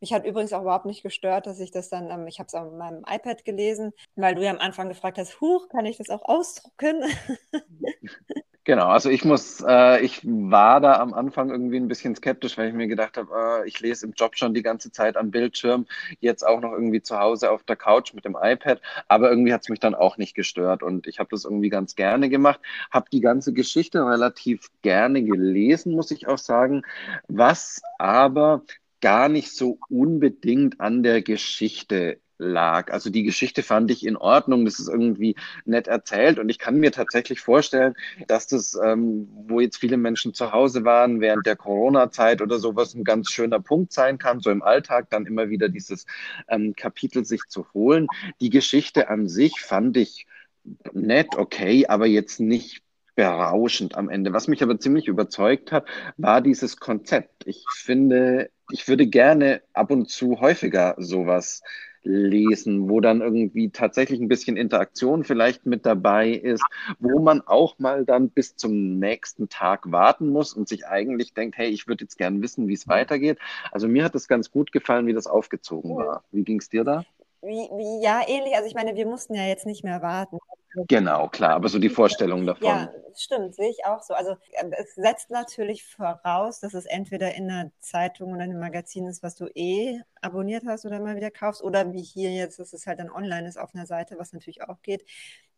Mich 0.00 0.12
hat 0.12 0.24
übrigens 0.26 0.52
auch 0.52 0.62
überhaupt 0.62 0.86
nicht 0.86 1.02
gestört, 1.02 1.46
dass 1.46 1.60
ich 1.60 1.70
das 1.70 1.88
dann, 1.88 2.10
ähm, 2.10 2.26
ich 2.26 2.38
habe 2.38 2.46
es 2.46 2.54
auf 2.54 2.70
meinem 2.72 3.04
iPad 3.08 3.44
gelesen, 3.44 3.92
weil 4.16 4.34
du 4.34 4.42
ja 4.44 4.50
am 4.50 4.58
Anfang 4.58 4.88
gefragt 4.88 5.18
hast, 5.18 5.40
huch, 5.40 5.68
kann 5.68 5.86
ich 5.86 5.96
das 5.98 6.10
auch 6.10 6.22
ausdrucken? 6.24 7.02
Genau, 8.66 8.86
also 8.86 9.10
ich 9.10 9.26
muss, 9.26 9.60
äh, 9.66 10.00
ich 10.02 10.22
war 10.24 10.80
da 10.80 10.94
am 10.98 11.12
Anfang 11.12 11.50
irgendwie 11.50 11.76
ein 11.76 11.86
bisschen 11.86 12.14
skeptisch, 12.16 12.56
weil 12.56 12.68
ich 12.68 12.74
mir 12.74 12.86
gedacht 12.86 13.18
habe, 13.18 13.62
äh, 13.62 13.68
ich 13.68 13.78
lese 13.80 14.06
im 14.06 14.12
Job 14.14 14.36
schon 14.38 14.54
die 14.54 14.62
ganze 14.62 14.90
Zeit 14.90 15.18
am 15.18 15.30
Bildschirm, 15.30 15.86
jetzt 16.20 16.46
auch 16.46 16.60
noch 16.62 16.72
irgendwie 16.72 17.02
zu 17.02 17.18
Hause 17.18 17.50
auf 17.50 17.62
der 17.64 17.76
Couch 17.76 18.14
mit 18.14 18.24
dem 18.24 18.38
iPad, 18.40 18.80
aber 19.06 19.28
irgendwie 19.28 19.52
hat 19.52 19.60
es 19.62 19.68
mich 19.68 19.80
dann 19.80 19.94
auch 19.94 20.16
nicht 20.16 20.34
gestört 20.34 20.82
und 20.82 21.06
ich 21.06 21.18
habe 21.18 21.28
das 21.30 21.44
irgendwie 21.44 21.68
ganz 21.68 21.94
gerne 21.94 22.30
gemacht, 22.30 22.58
habe 22.90 23.04
die 23.12 23.20
ganze 23.20 23.52
Geschichte 23.52 23.98
relativ 24.06 24.70
gerne 24.80 25.22
gelesen, 25.22 25.92
muss 25.92 26.10
ich 26.10 26.26
auch 26.26 26.38
sagen, 26.38 26.84
was 27.28 27.82
aber 27.98 28.62
gar 29.02 29.28
nicht 29.28 29.52
so 29.52 29.78
unbedingt 29.90 30.80
an 30.80 31.02
der 31.02 31.20
Geschichte 31.20 32.18
lag. 32.44 32.92
Also 32.92 33.10
die 33.10 33.22
Geschichte 33.22 33.62
fand 33.62 33.90
ich 33.90 34.06
in 34.06 34.16
Ordnung, 34.16 34.64
das 34.64 34.78
ist 34.78 34.88
irgendwie 34.88 35.34
nett 35.64 35.88
erzählt 35.88 36.38
und 36.38 36.48
ich 36.48 36.58
kann 36.58 36.78
mir 36.78 36.92
tatsächlich 36.92 37.40
vorstellen, 37.40 37.94
dass 38.28 38.46
das, 38.46 38.78
ähm, 38.82 39.28
wo 39.48 39.60
jetzt 39.60 39.78
viele 39.78 39.96
Menschen 39.96 40.34
zu 40.34 40.52
Hause 40.52 40.84
waren 40.84 41.20
während 41.20 41.46
der 41.46 41.56
Corona-Zeit 41.56 42.42
oder 42.42 42.58
sowas, 42.58 42.94
ein 42.94 43.04
ganz 43.04 43.30
schöner 43.30 43.60
Punkt 43.60 43.92
sein 43.92 44.18
kann, 44.18 44.40
so 44.40 44.50
im 44.50 44.62
Alltag 44.62 45.08
dann 45.10 45.26
immer 45.26 45.48
wieder 45.50 45.68
dieses 45.68 46.06
ähm, 46.48 46.74
Kapitel 46.76 47.24
sich 47.24 47.42
zu 47.48 47.66
holen. 47.74 48.06
Die 48.40 48.50
Geschichte 48.50 49.08
an 49.08 49.28
sich 49.28 49.60
fand 49.60 49.96
ich 49.96 50.26
nett, 50.92 51.36
okay, 51.36 51.86
aber 51.86 52.06
jetzt 52.06 52.40
nicht 52.40 52.83
berauschend 53.14 53.96
am 53.96 54.08
Ende. 54.08 54.32
Was 54.32 54.48
mich 54.48 54.62
aber 54.62 54.78
ziemlich 54.78 55.08
überzeugt 55.08 55.72
hat, 55.72 55.86
war 56.16 56.40
dieses 56.40 56.78
Konzept. 56.78 57.46
Ich 57.46 57.64
finde, 57.72 58.50
ich 58.70 58.88
würde 58.88 59.06
gerne 59.06 59.62
ab 59.72 59.90
und 59.90 60.10
zu 60.10 60.40
häufiger 60.40 60.94
sowas 60.98 61.62
lesen, 62.04 62.88
wo 62.88 63.00
dann 63.00 63.22
irgendwie 63.22 63.70
tatsächlich 63.70 64.20
ein 64.20 64.28
bisschen 64.28 64.56
Interaktion 64.56 65.24
vielleicht 65.24 65.64
mit 65.66 65.86
dabei 65.86 66.30
ist, 66.30 66.62
wo 66.98 67.20
man 67.20 67.40
auch 67.40 67.78
mal 67.78 68.04
dann 68.04 68.30
bis 68.30 68.56
zum 68.56 68.98
nächsten 68.98 69.48
Tag 69.48 69.90
warten 69.90 70.28
muss 70.28 70.52
und 70.52 70.68
sich 70.68 70.86
eigentlich 70.86 71.32
denkt, 71.32 71.56
hey, 71.56 71.70
ich 71.70 71.88
würde 71.88 72.04
jetzt 72.04 72.18
gern 72.18 72.42
wissen, 72.42 72.68
wie 72.68 72.74
es 72.74 72.88
weitergeht. 72.88 73.38
Also 73.72 73.88
mir 73.88 74.04
hat 74.04 74.14
es 74.14 74.28
ganz 74.28 74.50
gut 74.50 74.70
gefallen, 74.70 75.06
wie 75.06 75.14
das 75.14 75.26
aufgezogen 75.26 75.96
war. 75.96 76.24
Wie 76.30 76.44
ging 76.44 76.60
es 76.60 76.68
dir 76.68 76.84
da? 76.84 77.04
Wie, 77.40 77.68
wie, 77.76 78.02
ja, 78.02 78.22
ähnlich. 78.26 78.54
Also 78.54 78.68
ich 78.68 78.74
meine, 78.74 78.94
wir 78.96 79.06
mussten 79.06 79.34
ja 79.34 79.46
jetzt 79.46 79.66
nicht 79.66 79.84
mehr 79.84 80.02
warten. 80.02 80.38
Genau, 80.88 81.28
klar, 81.28 81.54
aber 81.54 81.68
so 81.68 81.78
die 81.78 81.88
Vorstellung 81.88 82.46
davon. 82.46 82.66
Ja, 82.66 82.92
stimmt, 83.16 83.54
sehe 83.54 83.70
ich 83.70 83.84
auch 83.84 84.02
so. 84.02 84.14
Also 84.14 84.36
ähm, 84.60 84.72
es 84.76 84.94
setzt 84.94 85.30
natürlich 85.30 85.84
voraus, 85.84 86.60
dass 86.60 86.74
es 86.74 86.84
entweder 86.86 87.34
in 87.34 87.50
einer 87.50 87.70
Zeitung 87.78 88.32
oder 88.32 88.42
einem 88.42 88.58
Magazin 88.58 89.06
ist, 89.06 89.22
was 89.22 89.36
du 89.36 89.46
eh 89.54 90.00
abonniert 90.20 90.64
hast 90.66 90.84
oder 90.84 90.98
mal 90.98 91.16
wieder 91.16 91.30
kaufst, 91.30 91.62
oder 91.62 91.92
wie 91.92 92.02
hier 92.02 92.32
jetzt, 92.32 92.58
dass 92.58 92.72
es 92.72 92.86
halt 92.86 92.98
dann 92.98 93.10
online 93.10 93.46
ist 93.48 93.56
auf 93.56 93.74
einer 93.74 93.86
Seite, 93.86 94.18
was 94.18 94.32
natürlich 94.32 94.62
auch 94.62 94.82
geht. 94.82 95.04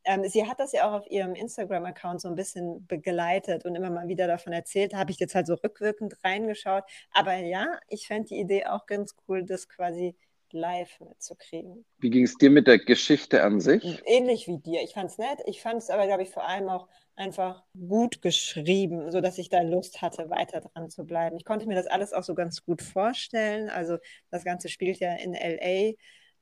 Ähm, 0.05 0.29
sie 0.29 0.47
hat 0.47 0.61
das 0.61 0.73
ja 0.73 0.89
auch 0.89 0.93
auf 1.01 1.11
ihrem 1.11 1.35
Instagram-Account 1.35 2.21
so 2.21 2.29
ein 2.29 2.37
bisschen 2.37 2.87
begleitet 2.87 3.65
und 3.65 3.75
immer 3.75 3.91
mal 3.91 4.09
wieder 4.09 4.27
davon 4.27 4.53
erzählt. 4.53 4.93
Da 4.93 4.99
habe 4.99 5.11
ich 5.11 5.19
jetzt 5.19 5.35
halt 5.35 5.47
so 5.47 5.55
rückwirkend 5.55 6.15
reingeschaut. 6.25 6.85
Aber 7.13 7.35
ja, 7.37 7.67
ich 7.89 8.07
fände 8.07 8.29
die 8.29 8.39
Idee 8.39 8.67
auch 8.67 8.87
ganz 8.87 9.17
cool, 9.27 9.45
das 9.45 9.69
quasi 9.69 10.15
live 10.53 11.01
mitzukriegen. 11.01 11.85
Wie 11.99 12.11
ging 12.11 12.25
es 12.25 12.37
dir 12.37 12.51
mit 12.51 12.67
der 12.67 12.79
Geschichte 12.79 13.43
an 13.43 13.61
sich? 13.61 14.03
Ähnlich 14.07 14.47
wie 14.47 14.59
dir. 14.59 14.83
Ich 14.83 14.95
fand 14.95 15.11
es 15.11 15.19
nett. 15.19 15.39
Ich 15.47 15.63
fand 15.63 15.83
es 15.83 15.91
aber, 15.91 16.07
glaube 16.07 16.23
ich, 16.23 16.31
vor 16.31 16.47
allem 16.47 16.69
auch 16.69 16.89
einfach 17.17 17.65
gut 17.75 18.23
geschrieben, 18.23 19.11
sodass 19.11 19.39
ich 19.39 19.49
da 19.49 19.63
Lust 19.63 20.03
hatte, 20.03 20.29
weiter 20.31 20.61
dran 20.61 20.91
zu 20.91 21.05
bleiben. 21.05 21.37
Ich 21.37 21.45
konnte 21.45 21.67
mir 21.67 21.75
das 21.75 21.87
alles 21.87 22.13
auch 22.13 22.23
so 22.23 22.35
ganz 22.35 22.65
gut 22.65 22.83
vorstellen. 22.83 23.71
Also 23.71 23.99
das 24.31 24.45
Ganze 24.45 24.69
spielt 24.69 24.99
ja 25.01 25.15
in 25.15 25.35
LA 25.35 25.95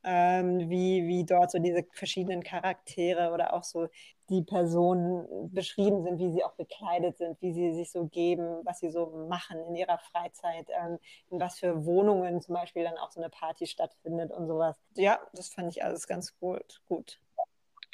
ähm, 0.04 0.70
wie, 0.70 1.06
wie 1.06 1.24
dort 1.24 1.50
so 1.50 1.58
diese 1.58 1.84
verschiedenen 1.92 2.42
Charaktere 2.42 3.32
oder 3.32 3.54
auch 3.54 3.64
so 3.64 3.88
die 4.30 4.42
Personen 4.42 5.52
beschrieben 5.52 6.02
sind, 6.02 6.18
wie 6.18 6.30
sie 6.32 6.44
auch 6.44 6.54
bekleidet 6.54 7.18
sind, 7.18 7.40
wie 7.42 7.52
sie 7.52 7.72
sich 7.74 7.90
so 7.90 8.06
geben, 8.06 8.60
was 8.64 8.80
sie 8.80 8.90
so 8.90 9.26
machen 9.28 9.58
in 9.68 9.76
ihrer 9.76 9.98
Freizeit, 9.98 10.68
ähm, 10.70 10.98
in 11.30 11.40
was 11.40 11.58
für 11.58 11.84
Wohnungen 11.84 12.40
zum 12.40 12.54
Beispiel 12.54 12.84
dann 12.84 12.96
auch 12.96 13.10
so 13.10 13.20
eine 13.20 13.30
Party 13.30 13.66
stattfindet 13.66 14.30
und 14.32 14.46
sowas. 14.46 14.78
Ja, 14.96 15.20
das 15.34 15.48
fand 15.48 15.70
ich 15.72 15.84
alles 15.84 16.06
ganz 16.06 16.38
gut. 16.38 16.80
gut. 16.88 17.20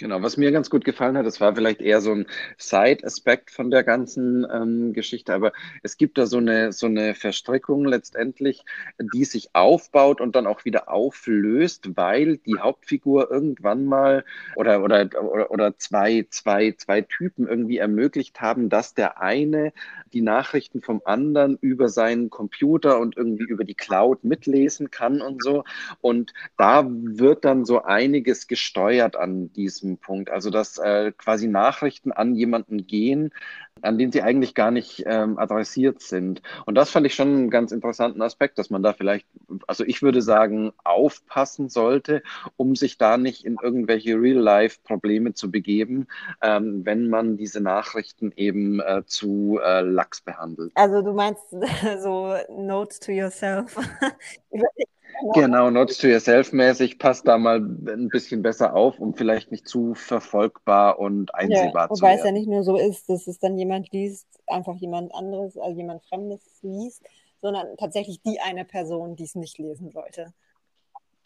Genau, 0.00 0.22
was 0.22 0.38
mir 0.38 0.50
ganz 0.50 0.70
gut 0.70 0.86
gefallen 0.86 1.18
hat, 1.18 1.26
das 1.26 1.42
war 1.42 1.54
vielleicht 1.54 1.82
eher 1.82 2.00
so 2.00 2.12
ein 2.12 2.26
Side-Aspekt 2.56 3.50
von 3.50 3.70
der 3.70 3.84
ganzen 3.84 4.46
ähm, 4.50 4.94
Geschichte, 4.94 5.34
aber 5.34 5.52
es 5.82 5.98
gibt 5.98 6.16
da 6.16 6.24
so 6.24 6.38
eine, 6.38 6.72
so 6.72 6.86
eine 6.86 7.14
Verstrickung 7.14 7.84
letztendlich, 7.84 8.64
die 9.12 9.26
sich 9.26 9.50
aufbaut 9.52 10.22
und 10.22 10.34
dann 10.34 10.46
auch 10.46 10.64
wieder 10.64 10.90
auflöst, 10.90 11.98
weil 11.98 12.38
die 12.38 12.58
Hauptfigur 12.58 13.30
irgendwann 13.30 13.84
mal 13.84 14.24
oder, 14.56 14.82
oder, 14.82 15.06
oder, 15.22 15.50
oder 15.50 15.76
zwei, 15.76 16.26
zwei, 16.30 16.72
zwei 16.78 17.02
Typen 17.02 17.46
irgendwie 17.46 17.76
ermöglicht 17.76 18.40
haben, 18.40 18.70
dass 18.70 18.94
der 18.94 19.20
eine 19.20 19.74
die 20.14 20.22
Nachrichten 20.22 20.80
vom 20.80 21.02
anderen 21.04 21.58
über 21.60 21.90
seinen 21.90 22.30
Computer 22.30 23.00
und 23.00 23.18
irgendwie 23.18 23.44
über 23.44 23.64
die 23.64 23.74
Cloud 23.74 24.24
mitlesen 24.24 24.90
kann 24.90 25.20
und 25.20 25.42
so. 25.42 25.64
Und 26.00 26.32
da 26.56 26.86
wird 26.88 27.44
dann 27.44 27.66
so 27.66 27.82
einiges 27.82 28.46
gesteuert 28.46 29.16
an 29.16 29.52
diesem 29.52 29.89
diesem 29.90 29.98
Punkt. 29.98 30.30
Also 30.30 30.50
dass 30.50 30.78
äh, 30.78 31.12
quasi 31.16 31.48
Nachrichten 31.48 32.12
an 32.12 32.34
jemanden 32.34 32.86
gehen, 32.86 33.32
an 33.82 33.98
den 33.98 34.12
sie 34.12 34.22
eigentlich 34.22 34.54
gar 34.54 34.70
nicht 34.70 35.04
ähm, 35.06 35.38
adressiert 35.38 36.02
sind. 36.02 36.42
Und 36.66 36.74
das 36.74 36.90
fand 36.90 37.06
ich 37.06 37.14
schon 37.14 37.28
einen 37.28 37.50
ganz 37.50 37.72
interessanten 37.72 38.20
Aspekt, 38.22 38.58
dass 38.58 38.70
man 38.70 38.82
da 38.82 38.92
vielleicht, 38.92 39.26
also 39.66 39.84
ich 39.84 40.02
würde 40.02 40.22
sagen, 40.22 40.72
aufpassen 40.84 41.68
sollte, 41.68 42.22
um 42.56 42.76
sich 42.76 42.98
da 42.98 43.16
nicht 43.16 43.44
in 43.44 43.56
irgendwelche 43.62 44.20
Real-Life-Probleme 44.20 45.32
zu 45.32 45.50
begeben, 45.50 46.08
ähm, 46.42 46.84
wenn 46.84 47.08
man 47.08 47.36
diese 47.36 47.60
Nachrichten 47.60 48.32
eben 48.36 48.80
äh, 48.80 49.02
zu 49.06 49.58
äh, 49.62 49.80
lax 49.80 50.20
behandelt. 50.20 50.72
Also 50.74 51.02
du 51.02 51.12
meinst 51.12 51.42
so 52.02 52.34
Notes 52.50 53.00
to 53.00 53.12
yourself. 53.12 53.76
Genau, 55.34 55.70
Notes 55.70 55.98
to 55.98 56.08
yourself 56.08 56.52
mäßig, 56.52 56.98
passt 56.98 57.26
da 57.26 57.38
mal 57.38 57.58
ein 57.58 58.08
bisschen 58.08 58.42
besser 58.42 58.74
auf, 58.74 58.98
um 58.98 59.14
vielleicht 59.14 59.50
nicht 59.50 59.68
zu 59.68 59.94
verfolgbar 59.94 60.98
und 60.98 61.34
einsehbar 61.34 61.88
ja, 61.88 61.94
zu 61.94 62.02
werden. 62.02 62.12
Wobei 62.12 62.14
es 62.14 62.24
ja 62.24 62.32
nicht 62.32 62.48
nur 62.48 62.62
so 62.62 62.76
ist, 62.76 63.08
dass 63.08 63.26
es 63.26 63.38
dann 63.38 63.58
jemand 63.58 63.90
liest, 63.92 64.26
einfach 64.46 64.76
jemand 64.76 65.14
anderes, 65.14 65.56
also 65.56 65.76
jemand 65.76 66.02
Fremdes 66.04 66.40
liest, 66.62 67.02
sondern 67.40 67.76
tatsächlich 67.78 68.22
die 68.22 68.40
eine 68.40 68.64
Person, 68.64 69.16
die 69.16 69.24
es 69.24 69.34
nicht 69.34 69.58
lesen 69.58 69.90
sollte. 69.90 70.32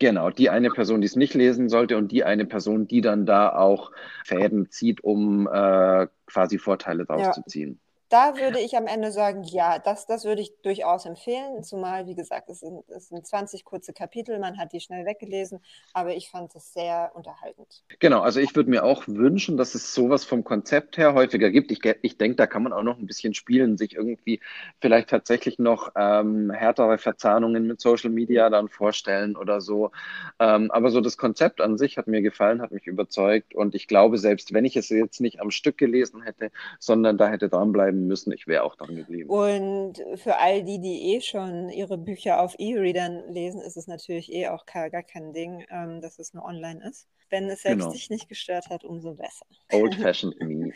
Genau, 0.00 0.30
die 0.30 0.50
eine 0.50 0.70
Person, 0.70 1.00
die 1.00 1.06
es 1.06 1.16
nicht 1.16 1.34
lesen 1.34 1.68
sollte 1.68 1.96
und 1.96 2.10
die 2.10 2.24
eine 2.24 2.46
Person, 2.46 2.88
die 2.88 3.00
dann 3.00 3.26
da 3.26 3.54
auch 3.54 3.92
Fäden 4.24 4.70
zieht, 4.70 5.02
um 5.04 5.46
äh, 5.46 6.08
quasi 6.26 6.58
Vorteile 6.58 7.04
daraus 7.04 7.26
ja. 7.26 7.32
zu 7.32 7.42
ziehen 7.44 7.80
da 8.14 8.36
würde 8.36 8.60
ich 8.60 8.76
am 8.76 8.86
Ende 8.86 9.10
sagen, 9.10 9.42
ja, 9.42 9.80
das, 9.80 10.06
das 10.06 10.24
würde 10.24 10.40
ich 10.40 10.52
durchaus 10.62 11.04
empfehlen. 11.04 11.64
Zumal, 11.64 12.06
wie 12.06 12.14
gesagt, 12.14 12.48
es 12.48 12.60
sind, 12.60 12.84
es 12.88 13.08
sind 13.08 13.26
20 13.26 13.64
kurze 13.64 13.92
Kapitel, 13.92 14.38
man 14.38 14.56
hat 14.56 14.72
die 14.72 14.78
schnell 14.78 15.04
weggelesen, 15.04 15.58
aber 15.92 16.14
ich 16.14 16.30
fand 16.30 16.54
es 16.54 16.72
sehr 16.72 17.10
unterhaltend. 17.14 17.82
Genau, 17.98 18.20
also 18.20 18.38
ich 18.38 18.54
würde 18.54 18.70
mir 18.70 18.84
auch 18.84 19.08
wünschen, 19.08 19.56
dass 19.56 19.74
es 19.74 19.92
sowas 19.92 20.24
vom 20.24 20.44
Konzept 20.44 20.96
her 20.96 21.14
häufiger 21.14 21.50
gibt. 21.50 21.72
Ich, 21.72 21.80
ich 22.02 22.16
denke, 22.16 22.36
da 22.36 22.46
kann 22.46 22.62
man 22.62 22.72
auch 22.72 22.84
noch 22.84 23.00
ein 23.00 23.06
bisschen 23.06 23.34
spielen, 23.34 23.76
sich 23.76 23.96
irgendwie 23.96 24.38
vielleicht 24.80 25.10
tatsächlich 25.10 25.58
noch 25.58 25.90
ähm, 25.96 26.52
härtere 26.52 26.98
Verzahnungen 26.98 27.66
mit 27.66 27.80
Social 27.80 28.10
Media 28.10 28.48
dann 28.48 28.68
vorstellen 28.68 29.36
oder 29.36 29.60
so. 29.60 29.90
Ähm, 30.38 30.70
aber 30.70 30.92
so 30.92 31.00
das 31.00 31.16
Konzept 31.16 31.60
an 31.60 31.76
sich 31.78 31.98
hat 31.98 32.06
mir 32.06 32.22
gefallen, 32.22 32.62
hat 32.62 32.70
mich 32.70 32.86
überzeugt 32.86 33.56
und 33.56 33.74
ich 33.74 33.88
glaube, 33.88 34.18
selbst 34.18 34.54
wenn 34.54 34.64
ich 34.64 34.76
es 34.76 34.88
jetzt 34.88 35.20
nicht 35.20 35.40
am 35.40 35.50
Stück 35.50 35.78
gelesen 35.78 36.22
hätte, 36.22 36.52
sondern 36.78 37.18
da 37.18 37.26
hätte 37.28 37.48
dranbleiben 37.48 38.03
müssen. 38.06 38.32
Ich 38.32 38.46
wäre 38.46 38.62
auch 38.64 38.76
dran 38.76 38.94
geblieben. 38.94 39.28
Und 39.28 40.02
für 40.16 40.38
all 40.38 40.62
die, 40.62 40.80
die 40.80 41.14
eh 41.14 41.20
schon 41.20 41.68
ihre 41.70 41.98
Bücher 41.98 42.40
auf 42.40 42.54
E-Readern 42.58 43.32
lesen, 43.32 43.60
ist 43.60 43.76
es 43.76 43.86
natürlich 43.86 44.32
eh 44.32 44.48
auch 44.48 44.66
gar, 44.66 44.90
gar 44.90 45.02
kein 45.02 45.32
Ding, 45.32 45.64
ähm, 45.70 46.00
dass 46.00 46.18
es 46.18 46.34
nur 46.34 46.44
online 46.44 46.86
ist. 46.88 47.08
Wenn 47.30 47.48
es 47.48 47.62
selbst 47.62 47.80
genau. 47.80 47.92
dich 47.92 48.10
nicht 48.10 48.28
gestört 48.28 48.68
hat, 48.68 48.84
umso 48.84 49.14
besser. 49.14 49.46
Old-fashioned 49.72 50.40
me. 50.40 50.72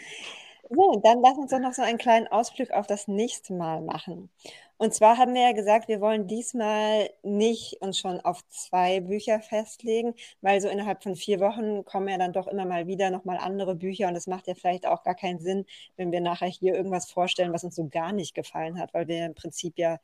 So, 0.70 1.00
dann 1.02 1.22
lass 1.22 1.38
uns 1.38 1.50
doch 1.50 1.60
noch 1.60 1.72
so 1.72 1.80
einen 1.82 1.96
kleinen 1.98 2.26
Ausblick 2.28 2.72
auf 2.72 2.86
das 2.86 3.08
nächste 3.08 3.54
Mal 3.54 3.80
machen. 3.80 4.28
Und 4.76 4.92
zwar 4.94 5.16
haben 5.16 5.34
wir 5.34 5.40
ja 5.42 5.52
gesagt, 5.52 5.88
wir 5.88 6.00
wollen 6.00 6.26
diesmal 6.26 7.10
nicht 7.22 7.80
uns 7.80 7.98
schon 7.98 8.20
auf 8.20 8.46
zwei 8.48 9.00
Bücher 9.00 9.40
festlegen, 9.40 10.14
weil 10.42 10.60
so 10.60 10.68
innerhalb 10.68 11.02
von 11.02 11.16
vier 11.16 11.40
Wochen 11.40 11.84
kommen 11.84 12.08
ja 12.08 12.18
dann 12.18 12.32
doch 12.34 12.46
immer 12.46 12.66
mal 12.66 12.86
wieder 12.86 13.10
nochmal 13.10 13.38
andere 13.38 13.74
Bücher 13.76 14.08
und 14.08 14.16
es 14.16 14.26
macht 14.26 14.46
ja 14.46 14.54
vielleicht 14.54 14.86
auch 14.86 15.02
gar 15.04 15.14
keinen 15.14 15.40
Sinn, 15.40 15.64
wenn 15.96 16.12
wir 16.12 16.20
nachher 16.20 16.48
hier 16.48 16.74
irgendwas 16.74 17.10
vorstellen, 17.10 17.52
was 17.52 17.64
uns 17.64 17.74
so 17.74 17.88
gar 17.88 18.12
nicht 18.12 18.34
gefallen 18.34 18.78
hat, 18.78 18.92
weil 18.94 19.08
wir 19.08 19.24
im 19.26 19.34
Prinzip 19.34 19.78
ja 19.78 19.98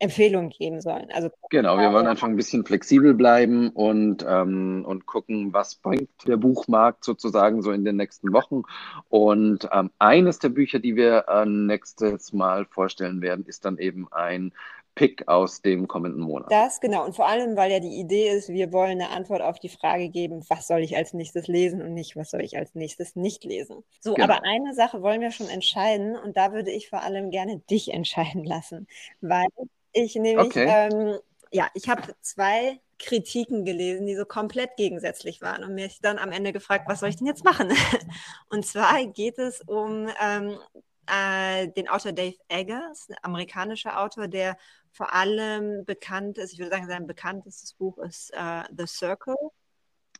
Empfehlungen 0.00 0.48
geben 0.50 0.80
sollen. 0.80 1.08
Also, 1.12 1.30
genau, 1.50 1.78
wir 1.78 1.92
wollen 1.92 2.06
einfach 2.06 2.26
ein 2.26 2.36
bisschen 2.36 2.64
flexibel 2.64 3.12
bleiben 3.12 3.68
und, 3.68 4.24
ähm, 4.26 4.84
und 4.86 5.04
gucken, 5.04 5.52
was 5.52 5.76
bringt 5.76 6.08
der 6.26 6.38
Buchmarkt 6.38 7.04
sozusagen 7.04 7.62
so 7.62 7.70
in 7.70 7.84
den 7.84 7.96
nächsten 7.96 8.32
Wochen. 8.32 8.62
Und 9.10 9.68
ähm, 9.72 9.90
eines 9.98 10.38
der 10.38 10.48
Bücher, 10.48 10.78
die 10.78 10.96
wir 10.96 11.26
äh, 11.28 11.44
nächstes 11.44 12.32
Mal 12.32 12.64
vorstellen 12.64 13.20
werden, 13.20 13.44
ist 13.44 13.66
dann 13.66 13.76
eben 13.76 14.08
ein 14.10 14.52
Pick 14.94 15.28
aus 15.28 15.62
dem 15.62 15.86
kommenden 15.86 16.22
Monat. 16.22 16.50
Das, 16.50 16.80
genau. 16.80 17.04
Und 17.04 17.14
vor 17.14 17.28
allem, 17.28 17.56
weil 17.56 17.70
ja 17.70 17.80
die 17.80 18.00
Idee 18.00 18.30
ist, 18.30 18.48
wir 18.48 18.72
wollen 18.72 19.00
eine 19.00 19.10
Antwort 19.10 19.42
auf 19.42 19.58
die 19.58 19.68
Frage 19.68 20.08
geben, 20.08 20.44
was 20.48 20.66
soll 20.66 20.80
ich 20.80 20.96
als 20.96 21.12
nächstes 21.12 21.46
lesen 21.46 21.82
und 21.82 21.94
nicht, 21.94 22.16
was 22.16 22.30
soll 22.30 22.40
ich 22.40 22.56
als 22.56 22.74
nächstes 22.74 23.16
nicht 23.16 23.44
lesen. 23.44 23.84
So, 24.00 24.14
genau. 24.14 24.24
aber 24.24 24.44
eine 24.44 24.74
Sache 24.74 25.02
wollen 25.02 25.20
wir 25.20 25.30
schon 25.30 25.48
entscheiden 25.48 26.16
und 26.16 26.36
da 26.36 26.52
würde 26.52 26.70
ich 26.70 26.88
vor 26.88 27.02
allem 27.02 27.30
gerne 27.30 27.58
dich 27.70 27.92
entscheiden 27.92 28.44
lassen, 28.44 28.88
weil 29.20 29.46
ich 29.92 30.14
nämlich, 30.14 30.46
okay. 30.46 30.66
ähm, 30.68 31.18
ja, 31.50 31.68
ich 31.74 31.88
habe 31.88 32.14
zwei 32.20 32.80
Kritiken 32.98 33.64
gelesen, 33.64 34.06
die 34.06 34.14
so 34.14 34.24
komplett 34.24 34.76
gegensätzlich 34.76 35.40
waren 35.40 35.64
und 35.64 35.74
mich 35.74 36.00
dann 36.00 36.18
am 36.18 36.32
Ende 36.32 36.52
gefragt, 36.52 36.84
was 36.88 37.00
soll 37.00 37.08
ich 37.08 37.16
denn 37.16 37.26
jetzt 37.26 37.44
machen? 37.44 37.70
und 38.50 38.66
zwar 38.66 39.04
geht 39.06 39.38
es 39.38 39.60
um 39.62 40.08
ähm, 40.20 40.58
äh, 41.06 41.68
den 41.68 41.88
Autor 41.88 42.12
Dave 42.12 42.36
Eggers, 42.48 43.08
ein 43.08 43.16
amerikanischer 43.22 44.00
Autor, 44.00 44.28
der 44.28 44.56
vor 44.92 45.12
allem 45.14 45.84
bekannt 45.84 46.38
ist, 46.38 46.52
ich 46.52 46.58
würde 46.58 46.72
sagen, 46.72 46.86
sein 46.86 47.06
bekanntestes 47.06 47.74
Buch 47.74 47.98
ist 47.98 48.32
äh, 48.34 48.64
The 48.76 48.86
Circle 48.86 49.36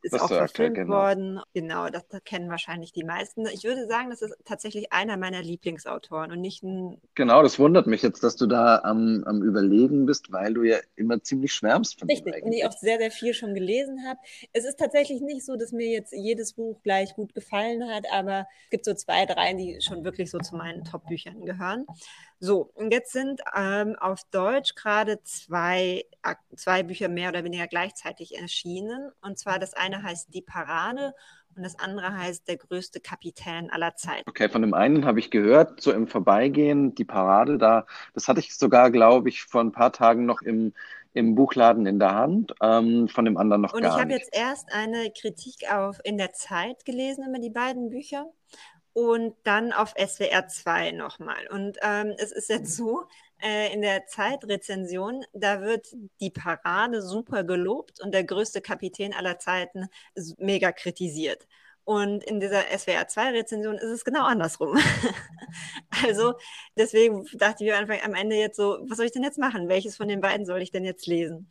ist 0.02 0.14
das 0.14 0.22
auch 0.22 0.28
verfilmt 0.28 0.76
genau. 0.76 0.94
worden. 0.94 1.40
Genau, 1.54 1.88
das, 1.88 2.06
das, 2.08 2.24
kennen 2.24 2.48
wahrscheinlich 2.48 2.92
die 2.92 3.04
meisten. 3.04 3.46
Ich 3.46 3.64
würde 3.64 3.86
sagen, 3.86 4.10
das 4.10 4.22
ist 4.22 4.34
tatsächlich 4.44 4.92
einer 4.92 5.16
meiner 5.16 5.42
Lieblingsautoren 5.42 6.32
und 6.32 6.40
nicht 6.40 6.62
ein. 6.62 7.00
Genau, 7.14 7.42
das 7.42 7.58
wundert 7.58 7.86
mich 7.86 8.02
jetzt, 8.02 8.22
dass 8.22 8.36
du 8.36 8.46
da 8.46 8.80
am, 8.82 9.24
am 9.24 9.42
Überlegen 9.42 10.06
bist, 10.06 10.32
weil 10.32 10.54
du 10.54 10.62
ja 10.62 10.78
immer 10.96 11.22
ziemlich 11.22 11.52
schwärmst 11.52 11.98
von 11.98 12.08
Richtig, 12.08 12.42
und 12.42 12.52
ich 12.52 12.64
auch 12.64 12.72
sehr, 12.72 12.98
sehr 12.98 13.10
viel 13.10 13.34
schon 13.34 13.54
gelesen 13.54 14.04
habe. 14.06 14.18
Es 14.52 14.64
ist 14.64 14.78
tatsächlich 14.78 15.20
nicht 15.20 15.44
so, 15.44 15.56
dass 15.56 15.72
mir 15.72 15.88
jetzt 15.88 16.12
jedes 16.12 16.54
Buch 16.54 16.80
gleich 16.82 17.14
gut 17.14 17.34
gefallen 17.34 17.88
hat, 17.88 18.04
aber 18.12 18.46
es 18.64 18.70
gibt 18.70 18.84
so 18.84 18.94
zwei, 18.94 19.26
drei, 19.26 19.54
die 19.54 19.80
schon 19.80 20.04
wirklich 20.04 20.30
so 20.30 20.38
zu 20.38 20.56
meinen 20.56 20.84
Top-Büchern 20.84 21.44
gehören. 21.44 21.86
So, 22.42 22.70
und 22.74 22.90
jetzt 22.90 23.12
sind 23.12 23.42
ähm, 23.54 23.96
auf 24.00 24.24
Deutsch 24.30 24.74
gerade 24.74 25.22
zwei, 25.24 26.06
zwei 26.56 26.82
Bücher 26.82 27.08
mehr 27.08 27.28
oder 27.28 27.44
weniger 27.44 27.66
gleichzeitig 27.66 28.38
erschienen. 28.38 29.12
Und 29.20 29.38
zwar 29.38 29.58
das 29.58 29.74
eine 29.74 29.89
heißt 30.02 30.32
Die 30.34 30.42
Parade 30.42 31.14
und 31.56 31.62
das 31.62 31.78
andere 31.78 32.16
heißt 32.16 32.48
Der 32.48 32.56
größte 32.56 33.00
Kapitän 33.00 33.70
aller 33.70 33.96
Zeiten. 33.96 34.28
Okay, 34.28 34.48
von 34.48 34.62
dem 34.62 34.74
einen 34.74 35.04
habe 35.04 35.18
ich 35.18 35.30
gehört, 35.30 35.80
so 35.80 35.92
im 35.92 36.06
Vorbeigehen, 36.06 36.94
Die 36.94 37.04
Parade, 37.04 37.58
da, 37.58 37.86
das 38.14 38.28
hatte 38.28 38.40
ich 38.40 38.56
sogar, 38.56 38.90
glaube 38.90 39.28
ich, 39.28 39.44
vor 39.44 39.60
ein 39.60 39.72
paar 39.72 39.92
Tagen 39.92 40.26
noch 40.26 40.42
im, 40.42 40.72
im 41.12 41.34
Buchladen 41.34 41.86
in 41.86 41.98
der 41.98 42.14
Hand, 42.14 42.54
ähm, 42.62 43.08
von 43.08 43.24
dem 43.24 43.36
anderen 43.36 43.62
noch 43.62 43.72
und 43.72 43.82
gar 43.82 43.88
nicht. 43.88 43.94
Und 43.94 43.98
ich 43.98 44.02
habe 44.02 44.12
jetzt 44.12 44.36
erst 44.36 44.72
eine 44.72 45.10
Kritik 45.10 45.72
auf 45.72 45.98
in 46.04 46.18
der 46.18 46.32
Zeit 46.32 46.84
gelesen 46.84 47.28
über 47.28 47.38
die 47.38 47.50
beiden 47.50 47.90
Bücher 47.90 48.26
und 48.92 49.34
dann 49.44 49.72
auf 49.72 49.94
SWR 49.96 50.48
2 50.48 50.92
nochmal. 50.92 51.46
Und 51.50 51.78
ähm, 51.82 52.14
es 52.18 52.32
ist 52.32 52.48
jetzt 52.48 52.76
so, 52.76 53.04
äh, 53.42 53.72
in 53.72 53.82
der 53.82 54.06
Zeitrezension, 54.06 55.24
da 55.32 55.60
wird 55.62 55.88
die 56.20 56.30
Parade 56.30 57.02
super 57.02 57.44
gelobt 57.44 58.00
und 58.00 58.12
der 58.12 58.24
größte 58.24 58.60
Kapitän 58.60 59.12
aller 59.12 59.38
Zeiten 59.38 59.88
mega 60.38 60.72
kritisiert. 60.72 61.46
Und 61.84 62.22
in 62.24 62.40
dieser 62.40 62.62
SWR 62.62 63.08
2-Rezension 63.08 63.76
ist 63.76 63.90
es 63.90 64.04
genau 64.04 64.24
andersrum. 64.24 64.78
also 66.06 66.34
deswegen 66.76 67.26
dachte 67.34 67.64
ich 67.64 67.72
einfach 67.72 68.04
am 68.04 68.14
Ende 68.14 68.36
jetzt 68.36 68.56
so, 68.56 68.78
was 68.82 68.98
soll 68.98 69.06
ich 69.06 69.12
denn 69.12 69.24
jetzt 69.24 69.38
machen? 69.38 69.68
Welches 69.68 69.96
von 69.96 70.06
den 70.06 70.20
beiden 70.20 70.46
soll 70.46 70.62
ich 70.62 70.70
denn 70.70 70.84
jetzt 70.84 71.06
lesen? 71.06 71.48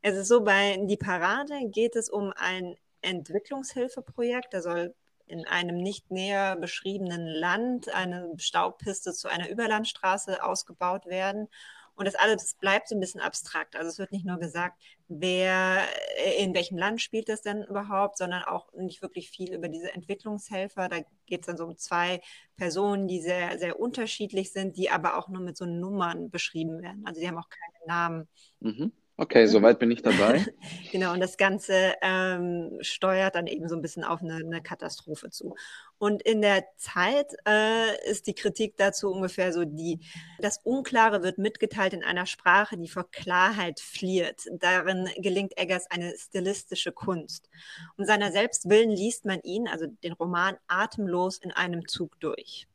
Es 0.00 0.16
ist 0.16 0.28
so, 0.28 0.42
bei 0.44 0.78
Die 0.82 0.96
Parade 0.96 1.68
geht 1.68 1.96
es 1.96 2.08
um 2.08 2.32
ein 2.36 2.76
Entwicklungshilfeprojekt. 3.02 4.54
Da 4.54 4.62
soll 4.62 4.94
in 5.32 5.46
einem 5.46 5.78
nicht 5.78 6.10
näher 6.10 6.56
beschriebenen 6.56 7.26
Land 7.26 7.88
eine 7.92 8.32
Staubpiste 8.38 9.12
zu 9.12 9.28
einer 9.28 9.48
Überlandstraße 9.48 10.44
ausgebaut 10.44 11.06
werden. 11.06 11.48
Und 11.94 12.06
das 12.06 12.14
alles 12.14 12.54
bleibt 12.54 12.88
so 12.88 12.94
ein 12.94 13.00
bisschen 13.00 13.20
abstrakt. 13.20 13.76
Also 13.76 13.88
es 13.88 13.98
wird 13.98 14.12
nicht 14.12 14.24
nur 14.24 14.38
gesagt, 14.38 14.82
wer, 15.08 15.82
äh, 16.16 16.42
in 16.42 16.54
welchem 16.54 16.78
Land 16.78 17.02
spielt 17.02 17.28
das 17.28 17.42
denn 17.42 17.62
überhaupt, 17.64 18.16
sondern 18.16 18.42
auch 18.44 18.72
nicht 18.72 19.02
wirklich 19.02 19.30
viel 19.30 19.52
über 19.52 19.68
diese 19.68 19.92
Entwicklungshelfer. 19.92 20.88
Da 20.88 21.00
geht 21.26 21.40
es 21.42 21.46
dann 21.46 21.58
so 21.58 21.64
um 21.64 21.76
zwei 21.76 22.22
Personen, 22.56 23.08
die 23.08 23.20
sehr, 23.20 23.58
sehr 23.58 23.78
unterschiedlich 23.78 24.52
sind, 24.52 24.76
die 24.76 24.90
aber 24.90 25.18
auch 25.18 25.28
nur 25.28 25.42
mit 25.42 25.56
so 25.56 25.66
Nummern 25.66 26.30
beschrieben 26.30 26.82
werden. 26.82 27.04
Also 27.04 27.20
die 27.20 27.28
haben 27.28 27.38
auch 27.38 27.50
keine 27.50 27.86
Namen. 27.86 28.28
Mhm. 28.60 28.92
Okay, 29.22 29.46
soweit 29.46 29.78
bin 29.78 29.92
ich 29.92 30.02
dabei. 30.02 30.44
genau, 30.90 31.12
und 31.12 31.20
das 31.20 31.36
Ganze 31.36 31.94
ähm, 32.02 32.76
steuert 32.80 33.36
dann 33.36 33.46
eben 33.46 33.68
so 33.68 33.76
ein 33.76 33.80
bisschen 33.80 34.02
auf 34.02 34.20
eine, 34.20 34.34
eine 34.34 34.60
Katastrophe 34.60 35.30
zu. 35.30 35.54
Und 35.98 36.22
in 36.22 36.42
der 36.42 36.64
Zeit 36.76 37.28
äh, 37.46 38.10
ist 38.10 38.26
die 38.26 38.34
Kritik 38.34 38.76
dazu 38.78 39.12
ungefähr 39.12 39.52
so 39.52 39.64
die, 39.64 40.00
das 40.40 40.58
Unklare 40.64 41.22
wird 41.22 41.38
mitgeteilt 41.38 41.92
in 41.92 42.02
einer 42.02 42.26
Sprache, 42.26 42.76
die 42.76 42.88
vor 42.88 43.08
Klarheit 43.12 43.78
fliert. 43.78 44.40
Darin 44.58 45.08
gelingt 45.18 45.56
Eggers 45.56 45.88
eine 45.88 46.12
stilistische 46.18 46.90
Kunst. 46.90 47.48
Um 47.96 48.04
seiner 48.04 48.32
selbst 48.32 48.68
willen 48.68 48.90
liest 48.90 49.24
man 49.24 49.40
ihn, 49.42 49.68
also 49.68 49.86
den 49.86 50.14
Roman, 50.14 50.56
atemlos 50.66 51.38
in 51.38 51.52
einem 51.52 51.86
Zug 51.86 52.18
durch. 52.18 52.66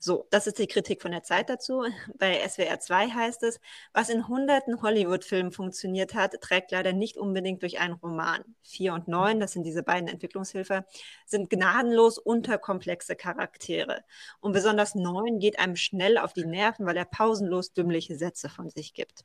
So, 0.00 0.28
das 0.30 0.46
ist 0.46 0.60
die 0.60 0.68
Kritik 0.68 1.02
von 1.02 1.10
der 1.10 1.24
Zeit 1.24 1.50
dazu. 1.50 1.82
Bei 2.18 2.48
SWR 2.48 2.78
2 2.78 3.08
heißt 3.10 3.42
es, 3.42 3.60
was 3.92 4.08
in 4.08 4.28
hunderten 4.28 4.80
Hollywood-Filmen 4.80 5.50
funktioniert 5.50 6.14
hat, 6.14 6.40
trägt 6.40 6.70
leider 6.70 6.92
nicht 6.92 7.16
unbedingt 7.16 7.62
durch 7.62 7.80
einen 7.80 7.94
Roman. 7.94 8.44
Vier 8.62 8.94
und 8.94 9.08
neun, 9.08 9.40
das 9.40 9.52
sind 9.52 9.64
diese 9.64 9.82
beiden 9.82 10.08
Entwicklungshilfe, 10.08 10.84
sind 11.26 11.50
gnadenlos 11.50 12.18
unterkomplexe 12.18 13.16
Charaktere. 13.16 14.04
Und 14.40 14.52
besonders 14.52 14.94
neun 14.94 15.40
geht 15.40 15.58
einem 15.58 15.74
schnell 15.74 16.16
auf 16.16 16.32
die 16.32 16.46
Nerven, 16.46 16.86
weil 16.86 16.96
er 16.96 17.04
pausenlos 17.04 17.72
dümmliche 17.72 18.16
Sätze 18.16 18.48
von 18.48 18.70
sich 18.70 18.94
gibt. 18.94 19.24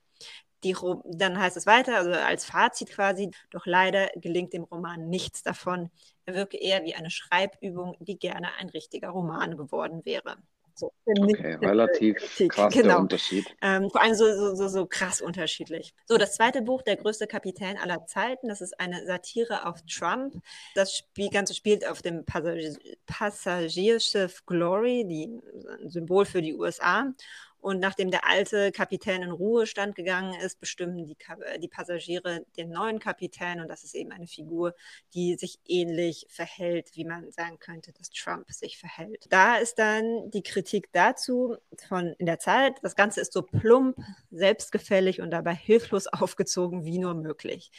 Die, 0.64 0.76
dann 1.06 1.38
heißt 1.38 1.58
es 1.58 1.68
weiter, 1.68 1.98
also 1.98 2.12
als 2.14 2.46
Fazit 2.46 2.90
quasi, 2.90 3.30
doch 3.52 3.66
leider 3.68 4.10
gelingt 4.16 4.54
dem 4.54 4.64
Roman 4.64 5.10
nichts 5.10 5.44
davon. 5.44 5.92
Er 6.26 6.36
wirke 6.36 6.58
eher 6.58 6.84
wie 6.84 6.96
eine 6.96 7.12
Schreibübung, 7.12 7.96
die 8.00 8.18
gerne 8.18 8.48
ein 8.60 8.70
richtiger 8.70 9.10
Roman 9.10 9.58
geworden 9.58 10.06
wäre. 10.06 10.38
So, 10.76 10.92
okay, 11.06 11.56
relativ 11.56 12.16
Kritik. 12.18 12.52
krass 12.52 12.74
genau. 12.74 12.88
der 12.88 13.00
Unterschied. 13.00 13.46
Ähm, 13.62 13.90
vor 13.92 14.02
allem 14.02 14.16
so, 14.16 14.26
so, 14.34 14.56
so, 14.56 14.68
so 14.68 14.86
krass 14.86 15.22
unterschiedlich. 15.22 15.94
So, 16.06 16.18
das 16.18 16.36
zweite 16.36 16.62
Buch, 16.62 16.82
Der 16.82 16.98
größte 16.98 17.28
Kapitän 17.28 17.78
aller 17.78 18.06
Zeiten, 18.06 18.48
das 18.48 18.62
ist 18.62 18.80
eine 18.80 19.06
Satire 19.06 19.66
auf 19.68 19.82
Trump. 19.84 20.42
Das 20.76 20.96
Spiel, 20.96 21.30
Ganze 21.30 21.54
spielt 21.54 21.88
auf 21.88 22.02
dem 22.02 22.26
Passagier 22.26 22.76
Passagierschiff 23.06 24.46
Glory, 24.46 25.06
die, 25.08 25.40
ein 25.82 25.90
Symbol 25.90 26.26
für 26.26 26.42
die 26.42 26.56
USA. 26.56 27.14
Und 27.64 27.80
nachdem 27.80 28.12
der 28.12 28.28
alte 28.28 28.74
Kapitän 28.74 29.22
in 29.22 29.32
Ruhestand 29.32 29.96
gegangen 29.96 30.38
ist, 30.42 30.60
bestimmen 30.60 31.06
die, 31.06 31.16
die, 31.62 31.70
Passagiere 31.70 32.46
den 32.58 32.72
neuen 32.72 33.00
Kapitän. 33.00 33.62
Und 33.62 33.70
das 33.70 33.86
ist 33.86 33.96
eben 33.96 34.12
eine 34.12 34.28
Figur, 34.28 34.76
die 35.14 35.36
sich 35.36 35.60
ähnlich 35.66 36.26
verhält, 36.28 36.90
wie 36.96 37.06
man 37.06 37.32
sagen 37.32 37.60
könnte, 37.60 37.94
dass 37.94 38.10
Trump 38.10 38.52
sich 38.52 38.78
verhält. 38.78 39.28
Da 39.30 39.56
ist 39.56 39.80
dann 39.80 40.30
die 40.32 40.44
Kritik 40.44 40.90
dazu 40.92 41.56
von 41.88 42.14
in 42.18 42.26
der 42.26 42.38
Zeit. 42.38 42.80
Das 42.82 42.98
Ganze 42.98 43.22
ist 43.22 43.32
so 43.32 43.44
plump, 43.44 43.96
selbstgefällig 44.30 45.22
und 45.22 45.32
dabei 45.32 45.56
hilflos 45.56 46.08
aufgezogen 46.12 46.84
wie 46.84 47.00
nur 47.00 47.14
möglich. 47.14 47.72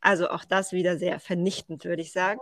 Also 0.00 0.30
auch 0.30 0.44
das 0.44 0.72
wieder 0.72 0.98
sehr 0.98 1.20
vernichtend, 1.20 1.84
würde 1.84 2.02
ich 2.02 2.10
sagen. 2.10 2.40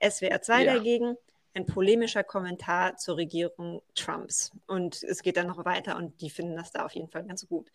SWR 0.00 0.40
2 0.40 0.62
ja. 0.62 0.74
dagegen 0.74 1.16
ein 1.54 1.66
polemischer 1.66 2.24
Kommentar 2.24 2.96
zur 2.96 3.16
Regierung 3.16 3.82
Trumps. 3.94 4.52
Und 4.66 5.02
es 5.02 5.22
geht 5.22 5.36
dann 5.36 5.46
noch 5.46 5.64
weiter 5.64 5.96
und 5.96 6.20
die 6.20 6.30
finden 6.30 6.56
das 6.56 6.72
da 6.72 6.84
auf 6.84 6.94
jeden 6.94 7.08
Fall 7.08 7.24
ganz 7.24 7.46
gut. 7.48 7.70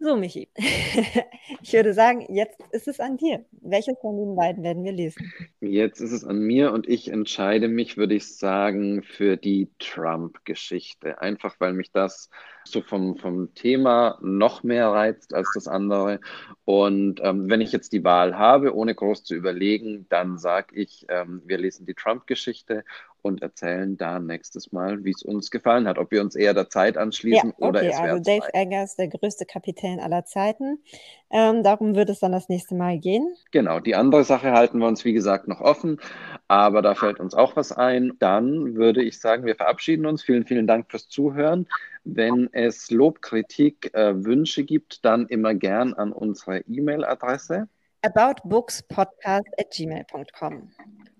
So, 0.00 0.16
Michi, 0.16 0.48
ich 1.62 1.72
würde 1.72 1.92
sagen, 1.92 2.24
jetzt 2.32 2.60
ist 2.70 2.86
es 2.86 3.00
an 3.00 3.16
dir. 3.16 3.44
Welches 3.50 3.98
von 4.00 4.16
den 4.16 4.36
beiden 4.36 4.62
werden 4.62 4.84
wir 4.84 4.92
lesen? 4.92 5.32
Jetzt 5.60 6.00
ist 6.00 6.12
es 6.12 6.24
an 6.24 6.38
mir 6.38 6.72
und 6.72 6.88
ich 6.88 7.08
entscheide 7.08 7.66
mich, 7.66 7.96
würde 7.96 8.14
ich 8.14 8.36
sagen, 8.36 9.02
für 9.02 9.36
die 9.36 9.72
Trump-Geschichte. 9.80 11.20
Einfach 11.20 11.56
weil 11.58 11.72
mich 11.72 11.90
das 11.90 12.30
so 12.64 12.80
vom, 12.80 13.16
vom 13.16 13.54
Thema 13.54 14.18
noch 14.22 14.62
mehr 14.62 14.88
reizt 14.88 15.34
als 15.34 15.50
das 15.54 15.66
andere. 15.66 16.20
Und 16.64 17.20
ähm, 17.24 17.50
wenn 17.50 17.60
ich 17.60 17.72
jetzt 17.72 17.92
die 17.92 18.04
Wahl 18.04 18.38
habe, 18.38 18.76
ohne 18.76 18.94
groß 18.94 19.24
zu 19.24 19.34
überlegen, 19.34 20.06
dann 20.10 20.38
sage 20.38 20.76
ich, 20.76 21.06
ähm, 21.08 21.42
wir 21.44 21.58
lesen 21.58 21.86
die 21.86 21.94
Trump-Geschichte 21.94 22.84
und 23.28 23.42
erzählen 23.42 23.96
da 23.96 24.18
nächstes 24.18 24.72
Mal, 24.72 25.04
wie 25.04 25.10
es 25.10 25.22
uns 25.22 25.50
gefallen 25.50 25.86
hat, 25.86 25.98
ob 25.98 26.10
wir 26.10 26.20
uns 26.20 26.34
eher 26.34 26.54
der 26.54 26.68
Zeit 26.68 26.96
anschließen 26.96 27.50
ja, 27.50 27.54
okay, 27.56 27.68
oder 27.68 27.82
es 27.84 27.96
also 27.96 28.22
Dave 28.22 28.42
frei. 28.42 28.62
Eggers, 28.62 28.96
der 28.96 29.08
größte 29.08 29.46
Kapitän 29.46 30.00
aller 30.00 30.24
Zeiten. 30.24 30.82
Ähm, 31.30 31.62
darum 31.62 31.94
wird 31.94 32.10
es 32.10 32.20
dann 32.20 32.32
das 32.32 32.48
nächste 32.48 32.74
Mal 32.74 32.98
gehen. 32.98 33.34
Genau, 33.52 33.80
die 33.80 33.94
andere 33.94 34.24
Sache 34.24 34.52
halten 34.52 34.78
wir 34.78 34.88
uns, 34.88 35.04
wie 35.04 35.12
gesagt, 35.12 35.46
noch 35.46 35.60
offen, 35.60 36.00
aber 36.48 36.82
da 36.82 36.94
fällt 36.94 37.20
uns 37.20 37.34
auch 37.34 37.54
was 37.54 37.70
ein. 37.70 38.14
Dann 38.18 38.74
würde 38.74 39.02
ich 39.02 39.20
sagen, 39.20 39.44
wir 39.44 39.54
verabschieden 39.54 40.06
uns. 40.06 40.22
Vielen, 40.22 40.46
vielen 40.46 40.66
Dank 40.66 40.90
fürs 40.90 41.08
Zuhören. 41.08 41.68
Wenn 42.04 42.48
es 42.52 42.90
Lob, 42.90 43.20
Kritik, 43.20 43.94
äh, 43.94 44.24
Wünsche 44.24 44.64
gibt, 44.64 45.04
dann 45.04 45.26
immer 45.26 45.54
gern 45.54 45.94
an 45.94 46.12
unsere 46.12 46.60
E-Mail-Adresse 46.60 47.68
aboutbookspodcast 48.02 49.48
at 49.58 49.70
gmail.com. 49.70 50.70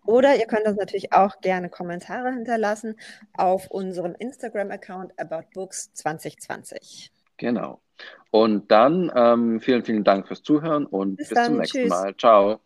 Oder 0.07 0.37
ihr 0.37 0.47
könnt 0.47 0.67
uns 0.67 0.79
natürlich 0.79 1.12
auch 1.12 1.41
gerne 1.43 1.69
Kommentare 1.69 2.33
hinterlassen 2.33 2.97
auf 3.37 3.71
unserem 3.71 4.14
Instagram-Account 4.14 5.12
aboutbooks2020. 5.19 7.11
Genau. 7.37 7.81
Und 8.31 8.71
dann 8.71 9.12
ähm, 9.14 9.61
vielen, 9.61 9.85
vielen 9.85 10.05
Dank 10.05 10.27
fürs 10.27 10.43
Zuhören 10.43 10.87
und 10.87 11.17
bis, 11.17 11.29
bis 11.29 11.45
zum 11.45 11.59
nächsten 11.59 11.79
Tschüss. 11.81 11.91
Mal. 11.91 12.17
Ciao. 12.17 12.61